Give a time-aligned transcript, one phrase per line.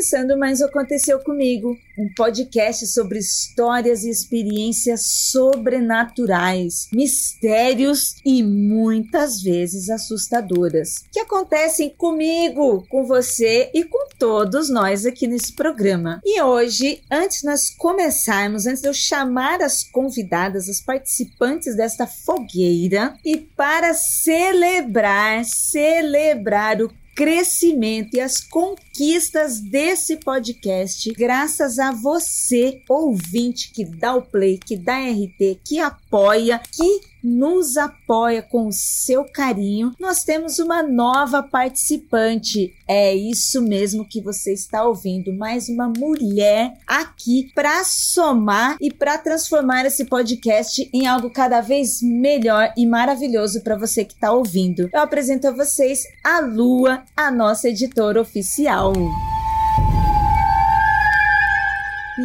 [0.00, 9.90] começando mais Aconteceu Comigo, um podcast sobre histórias e experiências sobrenaturais, mistérios e muitas vezes
[9.90, 16.22] assustadoras, que acontecem comigo, com você e com todos nós aqui nesse programa.
[16.24, 23.18] E hoje, antes nós começarmos, antes de eu chamar as convidadas, as participantes desta fogueira,
[23.22, 26.90] e para celebrar, celebrar o
[27.20, 34.74] crescimento e as conquistas desse podcast, graças a você, ouvinte, que dá o play, que
[34.74, 41.42] dá RT, que apoia, que nos apoia com o seu carinho, nós temos uma nova
[41.42, 42.74] participante.
[42.86, 49.18] É isso mesmo que você está ouvindo, mais uma mulher aqui para somar e para
[49.18, 54.88] transformar esse podcast em algo cada vez melhor e maravilhoso para você que está ouvindo.
[54.92, 58.92] Eu apresento a vocês a Lua, a nossa editora oficial.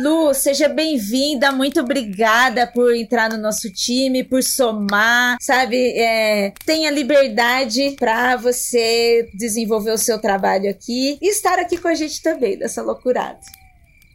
[0.02, 5.78] Lu, seja bem-vinda, muito obrigada por entrar no nosso time, por somar, sabe?
[5.98, 11.96] É, tenha liberdade para você desenvolver o seu trabalho aqui e estar aqui com a
[11.96, 13.40] gente também nessa loucurada.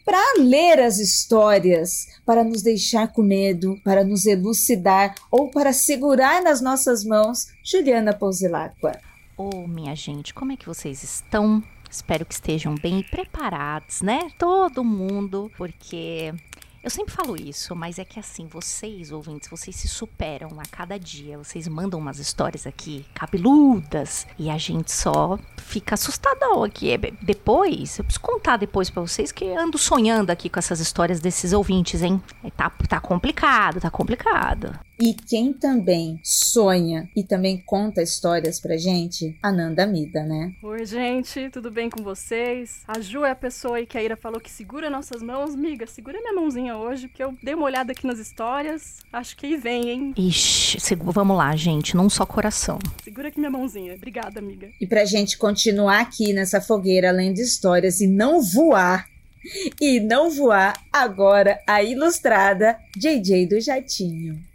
[0.05, 6.43] Para ler as histórias, para nos deixar com medo, para nos elucidar ou para segurar
[6.43, 9.01] nas nossas mãos, Juliana Pousilacqua.
[9.35, 11.63] Ô, oh, minha gente, como é que vocês estão?
[11.91, 14.31] Espero que estejam bem preparados, né?
[14.39, 16.33] Todo mundo, porque
[16.83, 20.99] eu sempre falo isso, mas é que assim, vocês, ouvintes, vocês se superam a cada
[20.99, 21.37] dia.
[21.37, 26.91] Vocês mandam umas histórias aqui cabeludas e a gente só fica assustadão aqui.
[26.91, 31.21] É, depois, eu preciso contar depois para vocês que ando sonhando aqui com essas histórias
[31.21, 32.23] desses ouvintes, hein?
[32.57, 34.79] Tá, tá complicado, tá complicado.
[35.03, 40.53] E quem também sonha e também conta histórias pra gente, a Nanda Mida, né?
[40.63, 42.83] Oi, gente, tudo bem com vocês?
[42.87, 45.57] A Ju é a pessoa aí que a Ira falou que segura nossas mãos.
[45.57, 48.99] Miga, segura minha mãozinha hoje, porque eu dei uma olhada aqui nas histórias.
[49.11, 50.15] Acho que aí vem, hein?
[50.19, 52.79] Ixi, vamos lá, gente, num só coração.
[53.03, 53.95] Segura aqui minha mãozinha.
[53.95, 54.69] Obrigada, amiga.
[54.79, 59.09] E pra gente continuar aqui nessa fogueira, além de histórias, e não voar
[59.81, 64.50] e não voar agora a ilustrada JJ do Jatinho.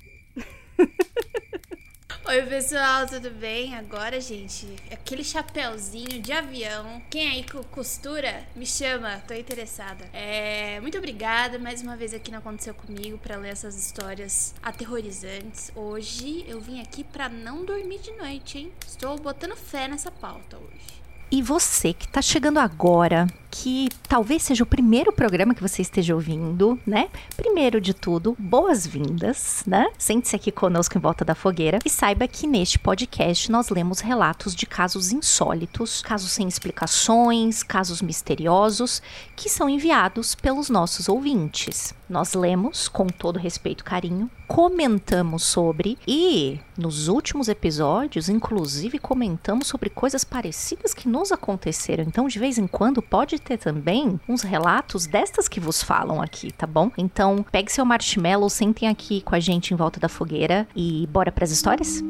[2.27, 3.75] Oi, pessoal, tudo bem?
[3.75, 7.01] Agora, gente, aquele chapéuzinho de avião.
[7.09, 10.05] Quem aí costura, me chama, tô interessada.
[10.11, 15.71] É, muito obrigada mais uma vez aqui no Aconteceu Comigo para ler essas histórias aterrorizantes.
[15.75, 18.71] Hoje eu vim aqui para não dormir de noite, hein?
[18.85, 21.05] Estou botando fé nessa pauta hoje.
[21.31, 23.27] E você que está chegando agora,
[23.61, 27.07] que talvez seja o primeiro programa que você esteja ouvindo, né?
[27.37, 29.87] Primeiro de tudo, boas-vindas, né?
[29.97, 34.53] Sente-se aqui conosco em volta da fogueira e saiba que neste podcast nós lemos relatos
[34.53, 39.01] de casos insólitos, casos sem explicações, casos misteriosos
[39.37, 41.93] que são enviados pelos nossos ouvintes.
[42.09, 49.67] Nós lemos com todo respeito e carinho, comentamos sobre e nos últimos episódios, inclusive, comentamos
[49.67, 52.03] sobre coisas parecidas que nos aconteceram.
[52.03, 56.51] Então, de vez em quando, pode ter também uns relatos destas que vos falam aqui,
[56.51, 56.91] tá bom?
[56.97, 61.31] Então, pegue seu marshmallow, sentem aqui com a gente em volta da fogueira e bora
[61.31, 62.01] para as histórias?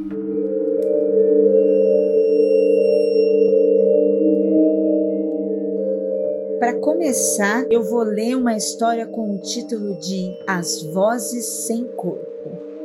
[6.57, 12.34] Para começar, eu vou ler uma história com o título de As Vozes Sem Corpo.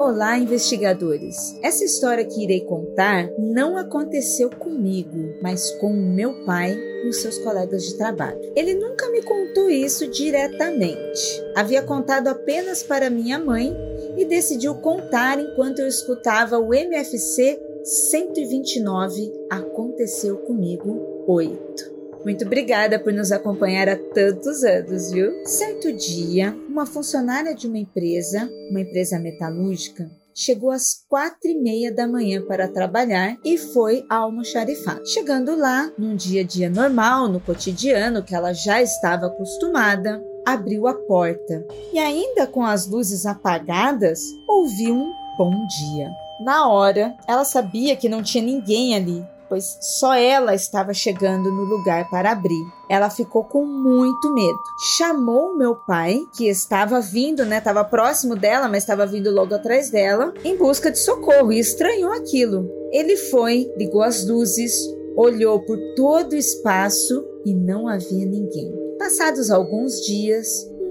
[0.02, 1.58] Olá, investigadores!
[1.62, 6.74] Essa história que irei contar não aconteceu comigo, mas com o meu pai
[7.04, 8.40] e os seus colegas de trabalho.
[8.56, 11.44] Ele nunca me contou isso diretamente.
[11.54, 13.76] Havia contado apenas para minha mãe
[14.16, 21.99] e decidiu contar enquanto eu escutava o MFC 129 Aconteceu Comigo 8.
[22.24, 25.32] Muito obrigada por nos acompanhar há tantos anos, viu?
[25.46, 31.92] Certo dia, uma funcionária de uma empresa, uma empresa metalúrgica, chegou às quatro e meia
[31.92, 35.06] da manhã para trabalhar e foi ao almoxarifado.
[35.06, 40.86] Chegando lá, num dia a dia normal, no cotidiano que ela já estava acostumada, abriu
[40.86, 46.10] a porta e ainda com as luzes apagadas, ouviu um bom dia.
[46.44, 51.64] Na hora, ela sabia que não tinha ninguém ali, pois só ela estava chegando no
[51.64, 52.64] lugar para abrir.
[52.88, 54.58] Ela ficou com muito medo.
[54.96, 57.58] Chamou meu pai, que estava vindo, né?
[57.58, 62.12] Estava próximo dela, mas estava vindo logo atrás dela, em busca de socorro e estranhou
[62.12, 62.70] aquilo.
[62.92, 64.72] Ele foi, ligou as luzes,
[65.16, 68.72] olhou por todo o espaço e não havia ninguém.
[68.98, 70.46] Passados alguns dias,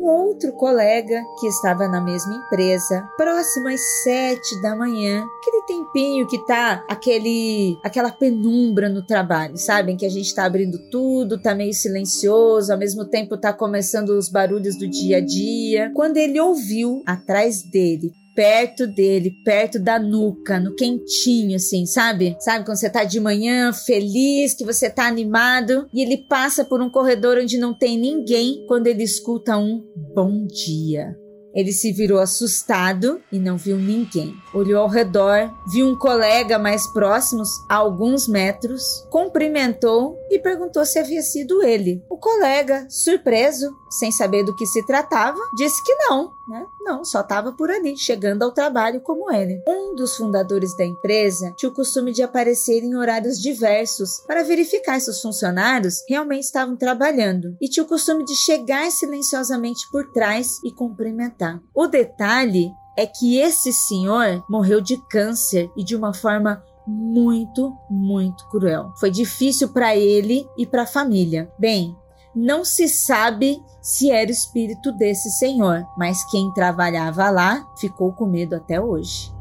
[0.09, 6.37] outro colega que estava na mesma empresa, próximo às sete da manhã, aquele tempinho que
[6.45, 11.73] tá aquele aquela penumbra no trabalho, sabem que a gente tá abrindo tudo, tá meio
[11.73, 15.91] silencioso, ao mesmo tempo tá começando os barulhos do dia a dia.
[15.93, 22.37] Quando ele ouviu atrás dele perto dele, perto da nuca, no quentinho, assim, sabe?
[22.39, 26.81] Sabe quando você tá de manhã feliz, que você tá animado e ele passa por
[26.81, 29.83] um corredor onde não tem ninguém quando ele escuta um
[30.15, 31.13] bom dia.
[31.59, 34.41] Ele se virou assustado e não viu ninguém.
[34.53, 40.97] Olhou ao redor, viu um colega mais próximos, a alguns metros, cumprimentou e perguntou se
[40.97, 42.01] havia sido ele.
[42.09, 46.65] O colega, surpreso, sem saber do que se tratava, disse que não, né?
[46.81, 49.61] Não, só estava por ali, chegando ao trabalho como ele.
[49.67, 54.99] Um dos fundadores da empresa tinha o costume de aparecer em horários diversos para verificar
[54.99, 60.59] se os funcionários realmente estavam trabalhando e tinha o costume de chegar silenciosamente por trás
[60.63, 61.48] e cumprimentar.
[61.73, 68.47] O detalhe é que esse senhor morreu de câncer e de uma forma muito, muito
[68.49, 68.91] cruel.
[68.99, 71.51] Foi difícil para ele e para a família.
[71.57, 71.95] Bem,
[72.35, 78.25] não se sabe se era o espírito desse senhor, mas quem trabalhava lá ficou com
[78.25, 79.31] medo até hoje.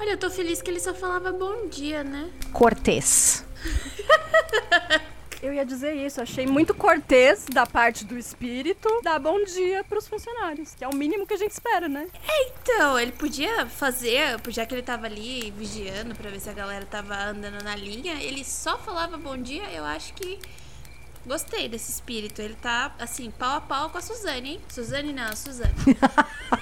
[0.00, 2.30] Olha, eu tô feliz que ele só falava bom dia, né?
[2.52, 3.44] Cortês.
[5.42, 10.06] Eu ia dizer isso, achei muito cortês da parte do espírito dar bom dia pros
[10.06, 12.08] funcionários, que é o mínimo que a gente espera, né?
[12.28, 16.52] É, então, ele podia fazer, já que ele tava ali vigiando pra ver se a
[16.52, 20.38] galera tava andando na linha, ele só falava bom dia, eu acho que
[21.26, 22.40] Gostei desse espírito.
[22.40, 24.60] Ele tá, assim, pau a pau com a Suzane, hein?
[24.68, 25.74] Suzane não, Suzane.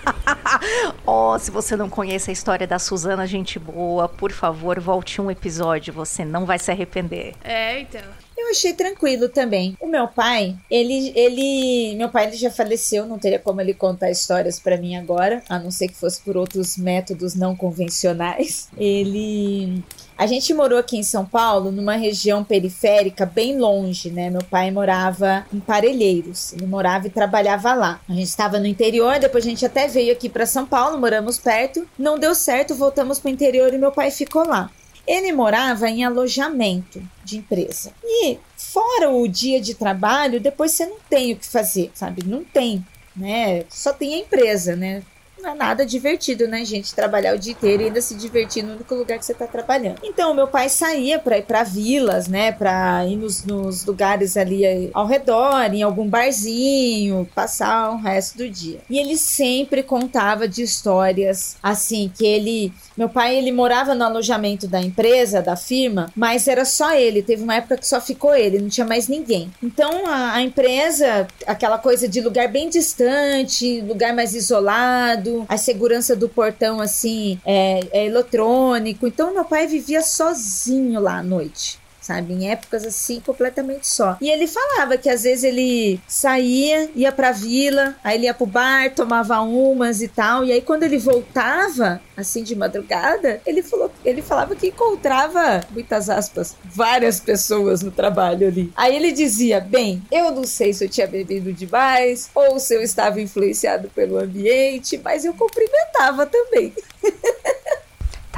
[1.07, 5.31] oh, se você não conhece a história da Suzana, gente boa, por favor, volte um
[5.31, 5.95] episódio.
[5.95, 7.35] Você não vai se arrepender.
[7.45, 8.03] É, então.
[8.49, 9.77] Eu achei tranquilo também.
[9.79, 14.11] O meu pai, ele, ele, meu pai ele já faleceu, não teria como ele contar
[14.11, 18.71] histórias para mim agora, a não ser que fosse por outros métodos não convencionais.
[18.79, 19.85] Ele
[20.17, 24.31] a gente morou aqui em São Paulo, numa região periférica bem longe, né?
[24.31, 26.55] Meu pai morava em Parelheiros.
[26.55, 28.01] Ele morava e trabalhava lá.
[28.09, 31.39] A gente estava no interior, depois a gente até veio aqui para São Paulo, moramos
[31.39, 31.87] perto.
[31.99, 34.71] Não deu certo, voltamos para o interior e meu pai ficou lá.
[35.09, 37.93] Ele morava em alojamento de empresa.
[38.05, 42.23] E fora o dia de trabalho, depois você não tem o que fazer, sabe?
[42.25, 42.85] Não tem,
[43.17, 43.65] né?
[43.71, 45.03] Só tem a empresa, né?
[45.41, 46.95] Não é nada divertido, né, gente?
[46.95, 50.01] Trabalhar o dia inteiro e ainda se divertir no único lugar que você tá trabalhando.
[50.03, 52.53] Então, meu pai saía pra ir pra vilas, né?
[52.53, 58.49] Pra ir nos, nos lugares ali ao redor, em algum barzinho, passar o resto do
[58.49, 58.81] dia.
[58.89, 62.73] E ele sempre contava de histórias assim, que ele.
[62.97, 67.23] Meu pai, ele morava no alojamento da empresa, da firma, mas era só ele.
[67.23, 69.51] Teve uma época que só ficou ele, não tinha mais ninguém.
[69.63, 76.15] Então, a, a empresa, aquela coisa de lugar bem distante, lugar mais isolado a segurança
[76.15, 79.07] do portão assim é, é eletrônico.
[79.07, 81.79] Então meu pai vivia sozinho lá à noite
[82.09, 82.33] sabe?
[82.33, 84.17] Em épocas assim, completamente só.
[84.21, 88.47] E ele falava que às vezes ele saía, ia pra vila, aí ele ia pro
[88.47, 90.43] bar, tomava umas e tal.
[90.43, 96.09] E aí quando ele voltava, assim, de madrugada, ele falou, ele falava que encontrava, muitas
[96.09, 98.73] aspas, várias pessoas no trabalho ali.
[98.75, 102.83] Aí ele dizia: bem, eu não sei se eu tinha bebido demais ou se eu
[102.83, 106.73] estava influenciado pelo ambiente, mas eu cumprimentava também.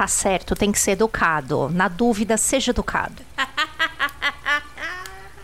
[0.01, 1.69] Tá certo, tem que ser educado.
[1.69, 3.21] Na dúvida, seja educado.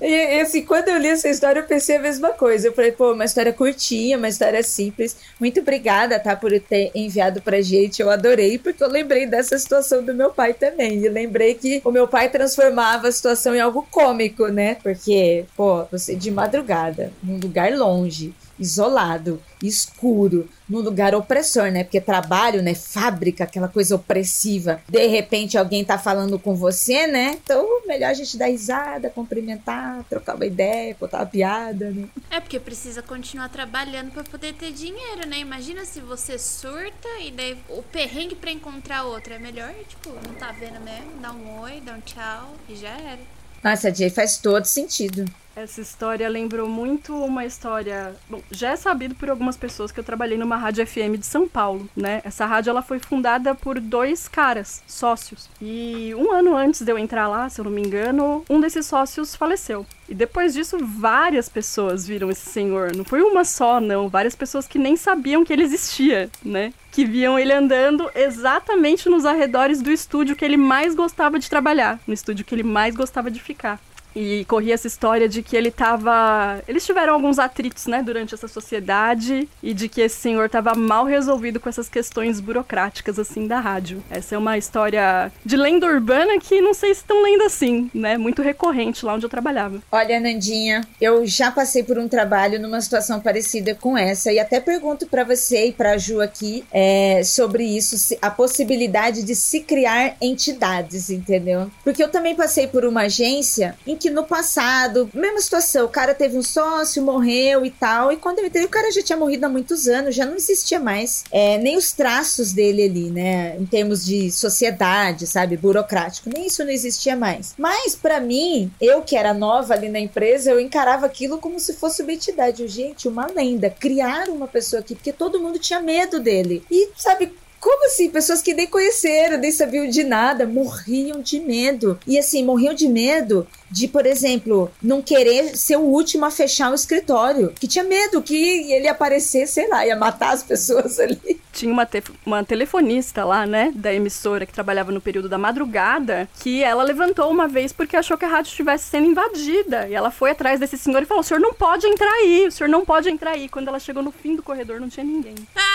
[0.01, 2.67] E, assim, quando eu li essa história, eu pensei a mesma coisa.
[2.67, 5.15] Eu falei, pô, uma história curtinha, uma história simples.
[5.39, 8.01] Muito obrigada, tá, por ter enviado pra gente.
[8.01, 11.03] Eu adorei, porque eu lembrei dessa situação do meu pai também.
[11.03, 14.75] E lembrei que o meu pai transformava a situação em algo cômico, né?
[14.81, 21.83] Porque, pô, você de madrugada, num lugar longe, isolado, escuro, num lugar opressor, né?
[21.83, 22.73] Porque trabalho, né?
[22.73, 24.81] Fábrica, aquela coisa opressiva.
[24.87, 27.39] De repente alguém tá falando com você, né?
[27.43, 32.07] Então, melhor a gente dar risada, cumprimentar, trocar uma ideia, contar uma piada, né?
[32.29, 35.39] É porque precisa continuar trabalhando para poder ter dinheiro, né?
[35.39, 40.33] Imagina se você surta e daí o perrengue para encontrar outro é melhor, tipo, não
[40.35, 43.19] tá vendo mesmo, dá um oi, dá um tchau e já era.
[43.63, 45.25] Nossa, Jay, faz todo sentido.
[45.57, 48.15] Essa história lembrou muito uma história.
[48.29, 51.49] Bom, já é sabido por algumas pessoas que eu trabalhei numa rádio FM de São
[51.49, 52.21] Paulo, né?
[52.23, 55.49] Essa rádio ela foi fundada por dois caras, sócios.
[55.59, 58.85] E um ano antes de eu entrar lá, se eu não me engano, um desses
[58.85, 59.83] sócios faleceu.
[60.07, 62.95] E depois disso, várias pessoas viram esse senhor.
[62.95, 64.07] Não foi uma só, não.
[64.07, 66.71] Várias pessoas que nem sabiam que ele existia, né?
[66.91, 71.99] Que viam ele andando exatamente nos arredores do estúdio que ele mais gostava de trabalhar,
[72.05, 73.81] no estúdio que ele mais gostava de ficar.
[74.17, 76.59] E corria essa história de que ele tava.
[76.67, 81.05] Eles tiveram alguns atritos, né, durante essa sociedade e de que esse senhor tava mal
[81.05, 84.03] resolvido com essas questões burocráticas, assim, da rádio.
[84.09, 88.17] Essa é uma história de lenda urbana que não sei se tão lenda assim, né?
[88.17, 89.79] Muito recorrente lá onde eu trabalhava.
[89.91, 94.59] Olha, Nandinha, eu já passei por um trabalho numa situação parecida com essa e até
[94.59, 100.15] pergunto para você e pra Ju aqui é, sobre isso, a possibilidade de se criar
[100.19, 101.69] entidades, entendeu?
[101.83, 106.13] Porque eu também passei por uma agência em que no passado, mesma situação, o cara
[106.13, 109.45] teve um sócio, morreu e tal, e quando eu entrei, o cara já tinha morrido
[109.45, 113.65] há muitos anos, já não existia mais é, nem os traços dele ali, né, em
[113.65, 117.53] termos de sociedade, sabe, burocrático, nem isso não existia mais.
[117.57, 121.73] Mas para mim, eu que era nova ali na empresa, eu encarava aquilo como se
[121.73, 126.19] fosse uma entidade, gente, uma lenda, criar uma pessoa aqui, porque todo mundo tinha medo
[126.19, 126.63] dele.
[126.69, 128.09] E sabe, como assim?
[128.09, 131.99] Pessoas que nem conheceram, nem sabiam de nada, morriam de medo.
[132.05, 136.71] E assim, morriam de medo de, por exemplo, não querer ser o último a fechar
[136.71, 137.53] o escritório.
[137.59, 141.39] Que tinha medo que ele aparecer, sei lá, ia matar as pessoas ali.
[141.51, 146.29] Tinha uma, te uma telefonista lá, né, da emissora que trabalhava no período da madrugada,
[146.39, 149.87] que ela levantou uma vez porque achou que a rádio estivesse sendo invadida.
[149.89, 152.51] E ela foi atrás desse senhor e falou: o senhor não pode entrar aí, o
[152.51, 153.49] senhor não pode entrar aí.
[153.49, 155.35] Quando ela chegou no fim do corredor, não tinha ninguém.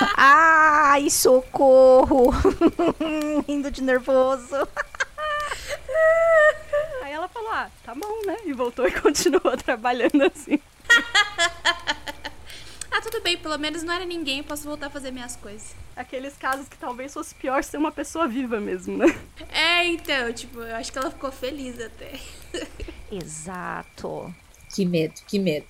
[0.16, 2.30] Ai, socorro!
[3.46, 4.56] Rindo de nervoso.
[7.02, 8.36] Aí ela falou: ah, tá bom, né?
[8.44, 10.58] E voltou e continuou trabalhando assim.
[12.90, 15.74] ah, tudo bem, pelo menos não era ninguém, eu posso voltar a fazer minhas coisas.
[15.94, 19.06] Aqueles casos que talvez fosse pior ser uma pessoa viva mesmo, né?
[19.50, 22.18] É, então, tipo, eu acho que ela ficou feliz até.
[23.10, 24.34] Exato.
[24.74, 25.66] Que medo, que medo.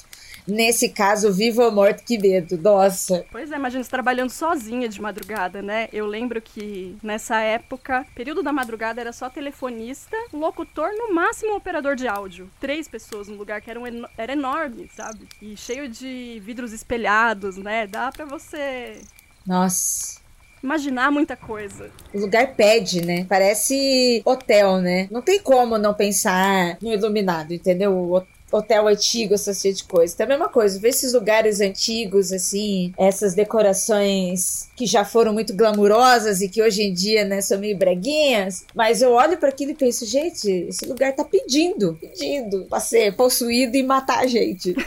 [0.47, 3.25] Nesse caso, vivo ou morto, que medo, nossa.
[3.31, 5.89] Pois é, imagina você trabalhando sozinha de madrugada, né?
[5.93, 11.95] Eu lembro que nessa época, período da madrugada era só telefonista, locutor, no máximo operador
[11.95, 12.51] de áudio.
[12.61, 15.29] Três pessoas no lugar que era, um, era enorme, sabe?
[15.41, 17.87] E cheio de vidros espelhados, né?
[17.87, 19.01] Dá pra você.
[19.47, 20.23] Nossa
[20.63, 21.91] imaginar muita coisa.
[22.15, 23.27] O lugar pede, né?
[23.29, 25.09] Parece hotel, né?
[25.11, 28.25] Não tem como não pensar no iluminado, entendeu?
[28.53, 30.13] Hotel antigo, essa cheia de coisa.
[30.13, 35.33] Então, é a mesma coisa, ver esses lugares antigos, assim, essas decorações que já foram
[35.33, 38.65] muito glamurosas e que hoje em dia, né, são meio breguinhas.
[38.75, 43.17] Mas eu olho para aquilo e penso, gente, esse lugar tá pedindo, pedindo pra ser
[43.17, 44.75] possuído e matar a gente.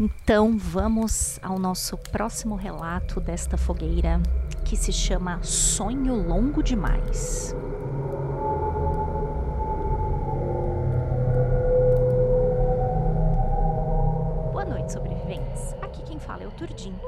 [0.00, 4.20] Então vamos ao nosso próximo relato desta fogueira,
[4.64, 7.54] que se chama Sonho Longo Demais.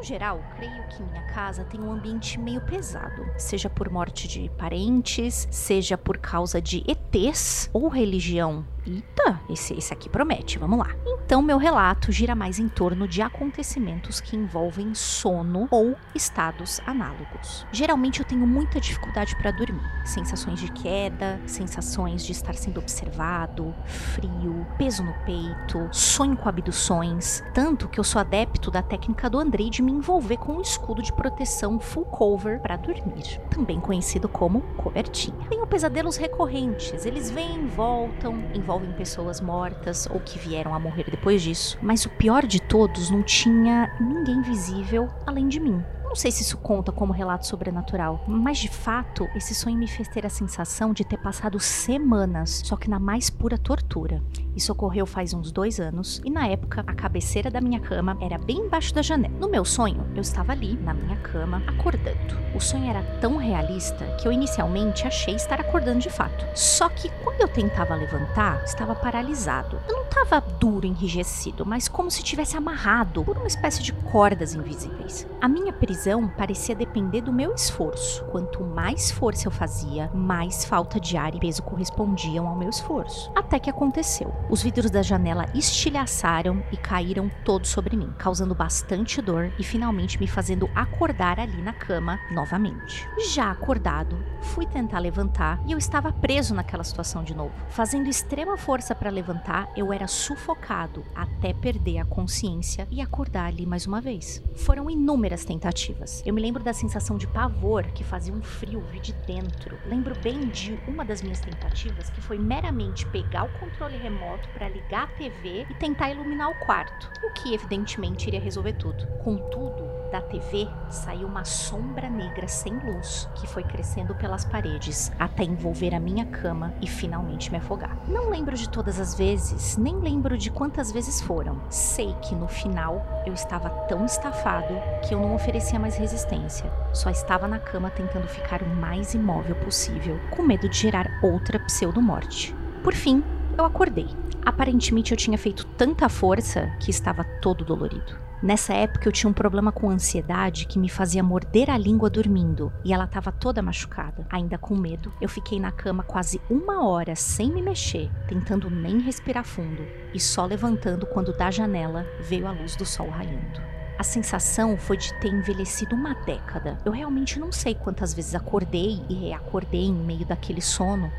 [0.07, 5.49] Geral, creio que minha casa tem um ambiente meio pesado, seja por morte de parentes,
[5.51, 10.95] seja por causa de ETs ou religião Eita, esse, esse aqui promete, vamos lá.
[11.05, 17.66] Então, meu relato gira mais em torno de acontecimentos que envolvem sono ou estados análogos.
[17.73, 19.83] Geralmente eu tenho muita dificuldade para dormir.
[20.05, 27.43] Sensações de queda, sensações de estar sendo observado, frio, peso no peito, sonho com abduções.
[27.52, 31.02] Tanto que eu sou adepto da técnica do Andrei de me envolver com um escudo
[31.02, 35.45] de proteção full cover para dormir, também conhecido como cobertinha.
[35.49, 41.04] Tenho pesadelos recorrentes, eles vêm voltam, envolvem envolvem pessoas mortas ou que vieram a morrer
[41.11, 41.78] depois disso.
[41.80, 45.83] Mas o pior de todos, não tinha ninguém visível além de mim.
[46.17, 50.09] Não sei se isso conta como relato sobrenatural, mas de fato, esse sonho me fez
[50.09, 54.23] ter a sensação de ter passado semanas, só que na mais pura tortura.
[54.57, 58.39] Isso ocorreu faz uns dois anos e na época a cabeceira da minha cama era
[58.39, 59.35] bem embaixo da janela.
[59.39, 62.35] No meu sonho, eu estava ali, na minha cama, acordando.
[62.55, 66.47] O sonho era tão realista que eu inicialmente achei estar acordando de fato.
[66.55, 69.79] Só que quando eu tentava levantar, estava paralisado.
[69.87, 74.55] Eu não estava duro, enrijecido, mas como se tivesse amarrado por uma espécie de cordas
[74.55, 75.27] invisíveis.
[75.39, 76.06] A minha prisão
[76.37, 78.25] parecia depender do meu esforço.
[78.27, 83.33] Quanto mais força eu fazia, mais falta de ar e peso correspondiam ao meu esforço.
[83.35, 84.33] Até que aconteceu.
[84.49, 90.21] Os vidros da janela estilhaçaram e caíram todos sobre mim, causando bastante dor e finalmente
[90.21, 93.09] me fazendo acordar ali na cama novamente.
[93.33, 97.53] Já acordado, fui tentar levantar e eu estava preso naquela situação de novo.
[97.69, 103.67] Fazendo extrema força para levantar, eu era sufocado até perder a consciência e acordar ali
[103.67, 104.41] mais uma vez.
[104.55, 105.96] Foram inúmeras tentativas.
[106.25, 109.79] Eu me lembro da sensação de pavor que fazia um frio vir de dentro.
[109.87, 114.69] Lembro bem de uma das minhas tentativas que foi meramente pegar o controle remoto para
[114.69, 119.07] ligar a TV e tentar iluminar o quarto, o que evidentemente iria resolver tudo.
[119.25, 125.43] Contudo, Da TV saiu uma sombra negra sem luz que foi crescendo pelas paredes até
[125.43, 127.97] envolver a minha cama e finalmente me afogar.
[128.07, 131.61] Não lembro de todas as vezes, nem lembro de quantas vezes foram.
[131.69, 134.75] Sei que no final eu estava tão estafado
[135.07, 136.71] que eu não oferecia mais resistência.
[136.93, 141.59] Só estava na cama tentando ficar o mais imóvel possível, com medo de gerar outra
[141.59, 142.55] pseudo-morte.
[142.83, 143.25] Por fim,
[143.59, 144.09] eu acordei.
[144.45, 148.27] Aparentemente eu tinha feito tanta força que estava todo dolorido.
[148.43, 152.71] Nessa época eu tinha um problema com ansiedade que me fazia morder a língua dormindo
[152.85, 154.27] e ela estava toda machucada.
[154.31, 159.01] Ainda com medo, eu fiquei na cama quase uma hora sem me mexer, tentando nem
[159.01, 159.83] respirar fundo
[160.13, 163.61] e só levantando quando da janela veio a luz do sol raiando.
[163.99, 166.79] A sensação foi de ter envelhecido uma década.
[166.85, 171.11] Eu realmente não sei quantas vezes acordei e reacordei em meio daquele sono,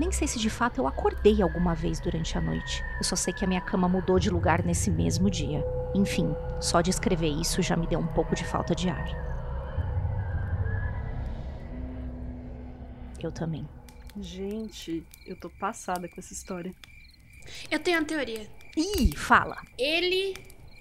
[0.00, 2.82] nem sei se de fato eu acordei alguma vez durante a noite.
[2.96, 5.62] Eu só sei que a minha cama mudou de lugar nesse mesmo dia.
[5.94, 9.06] Enfim, só de escrever isso já me deu um pouco de falta de ar.
[13.22, 13.68] Eu também.
[14.18, 16.74] Gente, eu tô passada com essa história.
[17.70, 18.48] Eu tenho uma teoria.
[18.74, 19.58] Ih, fala.
[19.76, 20.34] Ele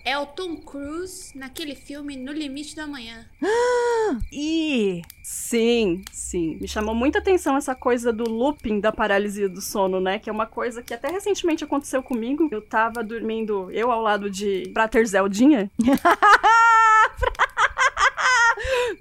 [0.03, 3.25] é o Tom Cruise naquele filme No Limite da Manhã.
[4.31, 5.01] Ih,
[5.31, 6.57] Sim, sim.
[6.59, 10.17] Me chamou muita atenção essa coisa do looping da paralisia do sono, né?
[10.17, 12.49] Que é uma coisa que até recentemente aconteceu comigo.
[12.51, 15.69] Eu tava dormindo, eu ao lado de Prater Zeldinha.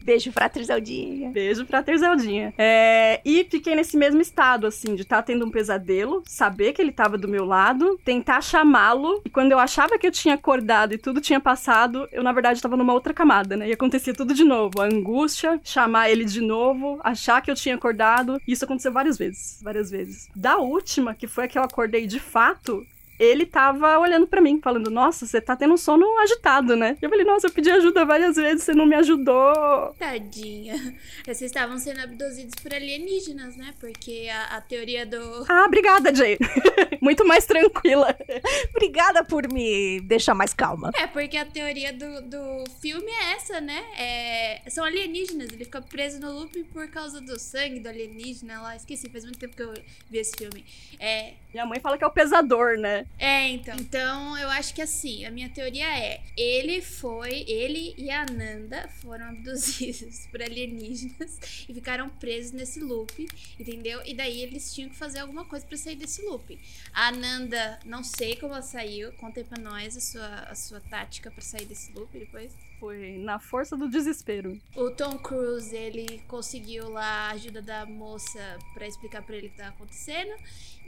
[0.02, 1.30] Beijo, Frater Zeldinha.
[1.30, 2.54] Beijo pra Terzeldinha.
[2.56, 6.82] É, e fiquei nesse mesmo estado, assim, de estar tá tendo um pesadelo, saber que
[6.82, 10.94] ele tava do meu lado, tentar chamá-lo, e quando eu achava que eu tinha acordado
[10.94, 13.68] e tudo tinha passado, eu na verdade tava numa outra camada, né?
[13.68, 14.80] E acontecia tudo de novo.
[14.80, 18.40] A angústia, chamar ele de novo, achar que eu tinha acordado.
[18.46, 19.60] Isso aconteceu várias vezes.
[19.62, 20.28] Várias vezes.
[20.34, 22.86] Da última, que foi a que eu acordei de fato,
[23.18, 26.96] ele tava olhando para mim, falando: Nossa, você tá tendo um sono agitado, né?
[27.02, 29.94] Eu falei: Nossa, eu pedi ajuda várias vezes, você não me ajudou.
[29.98, 30.76] Tadinha.
[31.24, 33.74] Vocês estavam sendo abduzidos por alienígenas, né?
[33.80, 35.44] Porque a, a teoria do.
[35.48, 36.38] Ah, obrigada, Jay.
[37.00, 38.16] Muito mais tranquila.
[38.74, 40.90] Obrigada por me deixar mais calma.
[40.94, 43.84] É, porque a teoria do, do filme é essa, né?
[43.96, 45.50] É, são alienígenas.
[45.52, 48.76] Ele fica preso no loop por causa do sangue do alienígena lá.
[48.76, 49.72] Esqueci, faz muito tempo que eu
[50.10, 50.64] vi esse filme.
[50.98, 53.06] É, Minha mãe fala que é o pesador, né?
[53.16, 53.76] É, então.
[53.78, 58.88] Então, eu acho que assim, a minha teoria é: ele foi, ele e a Nanda
[59.00, 63.26] foram abduzidos por alienígenas e ficaram presos nesse loop,
[63.58, 64.00] entendeu?
[64.06, 66.58] E daí eles tinham que fazer alguma coisa pra sair desse loop.
[66.92, 70.80] A Nanda, não sei como ela saiu, conta aí pra nós a sua, a sua
[70.80, 72.52] tática pra sair desse loop depois.
[72.78, 74.58] Foi na força do desespero.
[74.76, 79.50] O Tom Cruise, ele conseguiu lá a ajuda da moça pra explicar pra ele o
[79.50, 80.32] que tava acontecendo.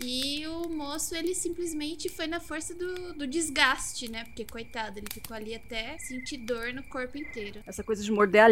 [0.03, 4.25] E o moço, ele simplesmente foi na força do, do desgaste, né?
[4.25, 7.61] Porque, coitado, ele ficou ali até sentir dor no corpo inteiro.
[7.67, 8.47] Essa coisa de morder a,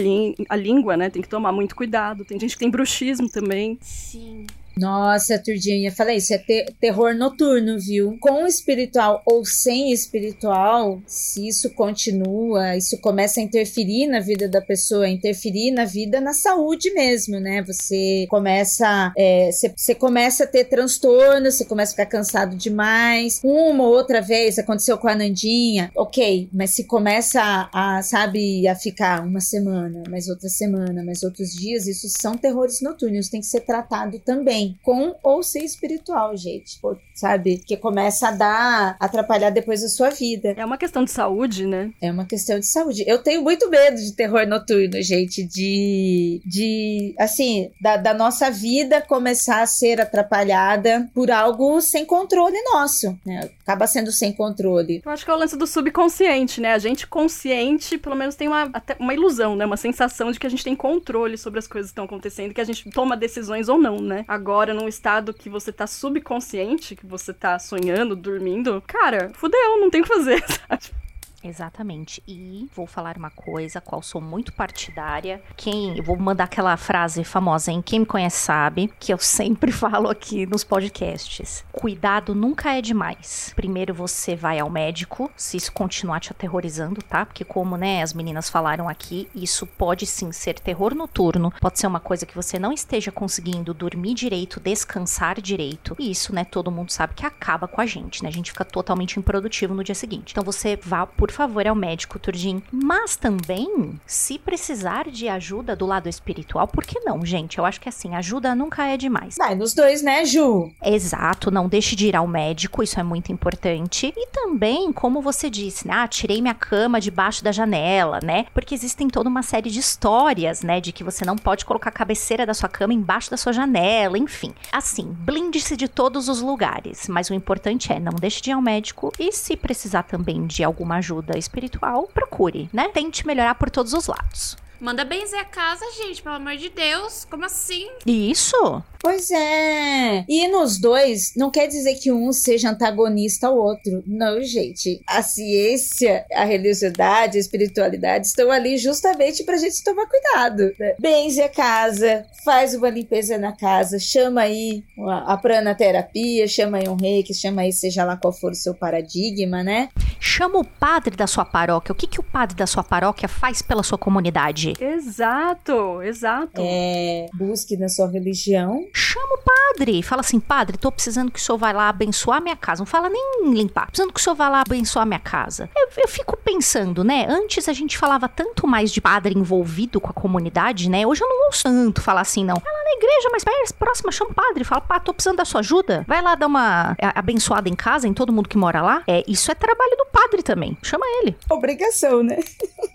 [0.50, 1.08] a língua, né?
[1.08, 2.24] Tem que tomar muito cuidado.
[2.24, 3.78] Tem gente que tem bruxismo também.
[3.80, 4.46] Sim.
[4.78, 8.16] Nossa, Turdinha, falei, isso é te- terror noturno, viu?
[8.20, 14.60] Com espiritual ou sem espiritual, se isso continua, isso começa a interferir na vida da
[14.60, 17.62] pessoa, interferir na vida, na saúde mesmo, né?
[17.62, 23.40] Você começa, é, você, você começa a ter transtorno, você começa a ficar cansado demais.
[23.42, 28.68] Uma ou outra vez aconteceu com a Nandinha, ok, mas se começa a, a, sabe,
[28.68, 33.40] a ficar uma semana, mais outra semana, mais outros dias, isso são terrores noturnos, tem
[33.40, 36.78] que ser tratado também, com ou sem espiritual, gente,
[37.14, 37.58] sabe?
[37.58, 40.54] Que começa a dar, atrapalhar depois a sua vida.
[40.56, 41.90] É uma questão de saúde, né?
[42.00, 43.04] É uma questão de saúde.
[43.06, 49.00] Eu tenho muito medo de terror noturno, gente, de, de assim, da, da nossa vida
[49.00, 53.50] começar a ser atrapalhada por algo sem controle nosso, né?
[53.62, 55.02] Acaba sendo sem controle.
[55.04, 56.72] Eu acho que é o lance do subconsciente, né?
[56.72, 59.66] A gente consciente, pelo menos, tem uma, até uma ilusão, né?
[59.66, 62.60] Uma sensação de que a gente tem controle sobre as coisas que estão acontecendo, que
[62.60, 64.24] a gente toma decisões ou não, né?
[64.26, 69.90] Agora, num estado que você tá subconsciente, que você tá sonhando, dormindo, cara, fudeu, não
[69.90, 70.98] tem o que fazer, sabe?
[71.42, 72.22] Exatamente.
[72.26, 75.40] E vou falar uma coisa, qual sou muito partidária.
[75.56, 77.82] Quem, eu vou mandar aquela frase famosa, hein?
[77.82, 81.64] Quem me conhece sabe que eu sempre falo aqui nos podcasts.
[81.72, 83.52] Cuidado nunca é demais.
[83.54, 87.24] Primeiro você vai ao médico, se isso continuar te aterrorizando, tá?
[87.24, 91.86] Porque como, né, as meninas falaram aqui, isso pode sim ser terror noturno, pode ser
[91.86, 95.94] uma coisa que você não esteja conseguindo dormir direito, descansar direito.
[95.98, 98.28] E isso, né, todo mundo sabe que acaba com a gente, né?
[98.28, 100.32] A gente fica totalmente improdutivo no dia seguinte.
[100.32, 102.62] Então você vá por por favor, ao médico, Turdim.
[102.72, 107.58] Mas também, se precisar de ajuda do lado espiritual, por que não, gente?
[107.58, 109.36] Eu acho que assim, ajuda nunca é demais.
[109.36, 110.72] Vai nos dois, né, Ju?
[110.82, 114.10] Exato, não deixe de ir ao médico, isso é muito importante.
[114.16, 115.92] E também, como você disse, né?
[115.98, 118.46] Ah, tirei minha cama debaixo da janela, né?
[118.54, 120.80] Porque existem toda uma série de histórias, né?
[120.80, 124.16] De que você não pode colocar a cabeceira da sua cama embaixo da sua janela,
[124.16, 124.54] enfim.
[124.72, 127.06] Assim, blinde-se de todos os lugares.
[127.06, 130.64] Mas o importante é não deixe de ir ao médico e se precisar também de
[130.64, 132.88] alguma ajuda espiritual, procure, né?
[132.88, 134.56] Tente melhorar por todos os lados.
[134.80, 137.24] Manda benzer a casa, gente, pelo amor de Deus.
[137.28, 137.88] Como assim?
[138.06, 138.82] Isso?
[139.00, 140.24] Pois é.
[140.28, 144.02] E nos dois, não quer dizer que um seja antagonista ao outro.
[144.06, 145.00] Não, gente.
[145.06, 150.72] A ciência, a religiosidade, a espiritualidade estão ali justamente pra gente tomar cuidado.
[150.78, 150.94] Né?
[150.98, 154.84] Benze a casa, faz uma limpeza na casa, chama aí
[155.26, 159.62] a pranaterapia, chama aí um reiki, chama aí seja lá qual for o seu paradigma,
[159.62, 159.88] né?
[160.20, 161.92] Chama o padre da sua paróquia.
[161.92, 164.67] O que, que o padre da sua paróquia faz pela sua comunidade?
[164.78, 166.60] Exato, exato.
[166.64, 168.86] É, busque na sua religião.
[168.92, 170.02] Chama o padre.
[170.02, 172.80] Fala assim, padre, tô precisando que o senhor vá lá abençoar minha casa.
[172.80, 173.86] Não fala nem limpar.
[173.86, 175.68] Precisando que o senhor vá lá abençoar minha casa.
[175.76, 177.26] Eu, eu fico pensando, né?
[177.28, 181.06] Antes a gente falava tanto mais de padre envolvido com a comunidade, né?
[181.06, 182.56] Hoje eu não ouço tanto falar assim, não.
[182.56, 184.64] Vai lá na igreja, mas próxima, chama o padre.
[184.64, 186.04] Fala, pá, tô precisando da sua ajuda.
[186.06, 189.02] Vai lá dar uma é, abençoada em casa, em todo mundo que mora lá.
[189.06, 190.76] É, isso é trabalho do padre também.
[190.82, 191.36] Chama ele.
[191.50, 192.38] Obrigação, né?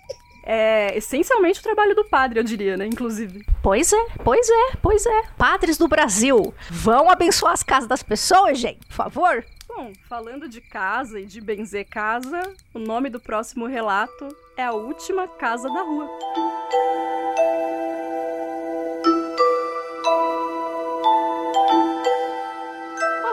[0.45, 2.85] É essencialmente o trabalho do padre, eu diria, né?
[2.85, 3.45] Inclusive.
[3.61, 5.23] Pois é, pois é, pois é.
[5.37, 9.45] Padres do Brasil, vão abençoar as casas das pessoas, gente, por favor.
[9.67, 14.73] Bom, falando de casa e de benzer casa, o nome do próximo relato é A
[14.73, 16.07] Última Casa da Rua.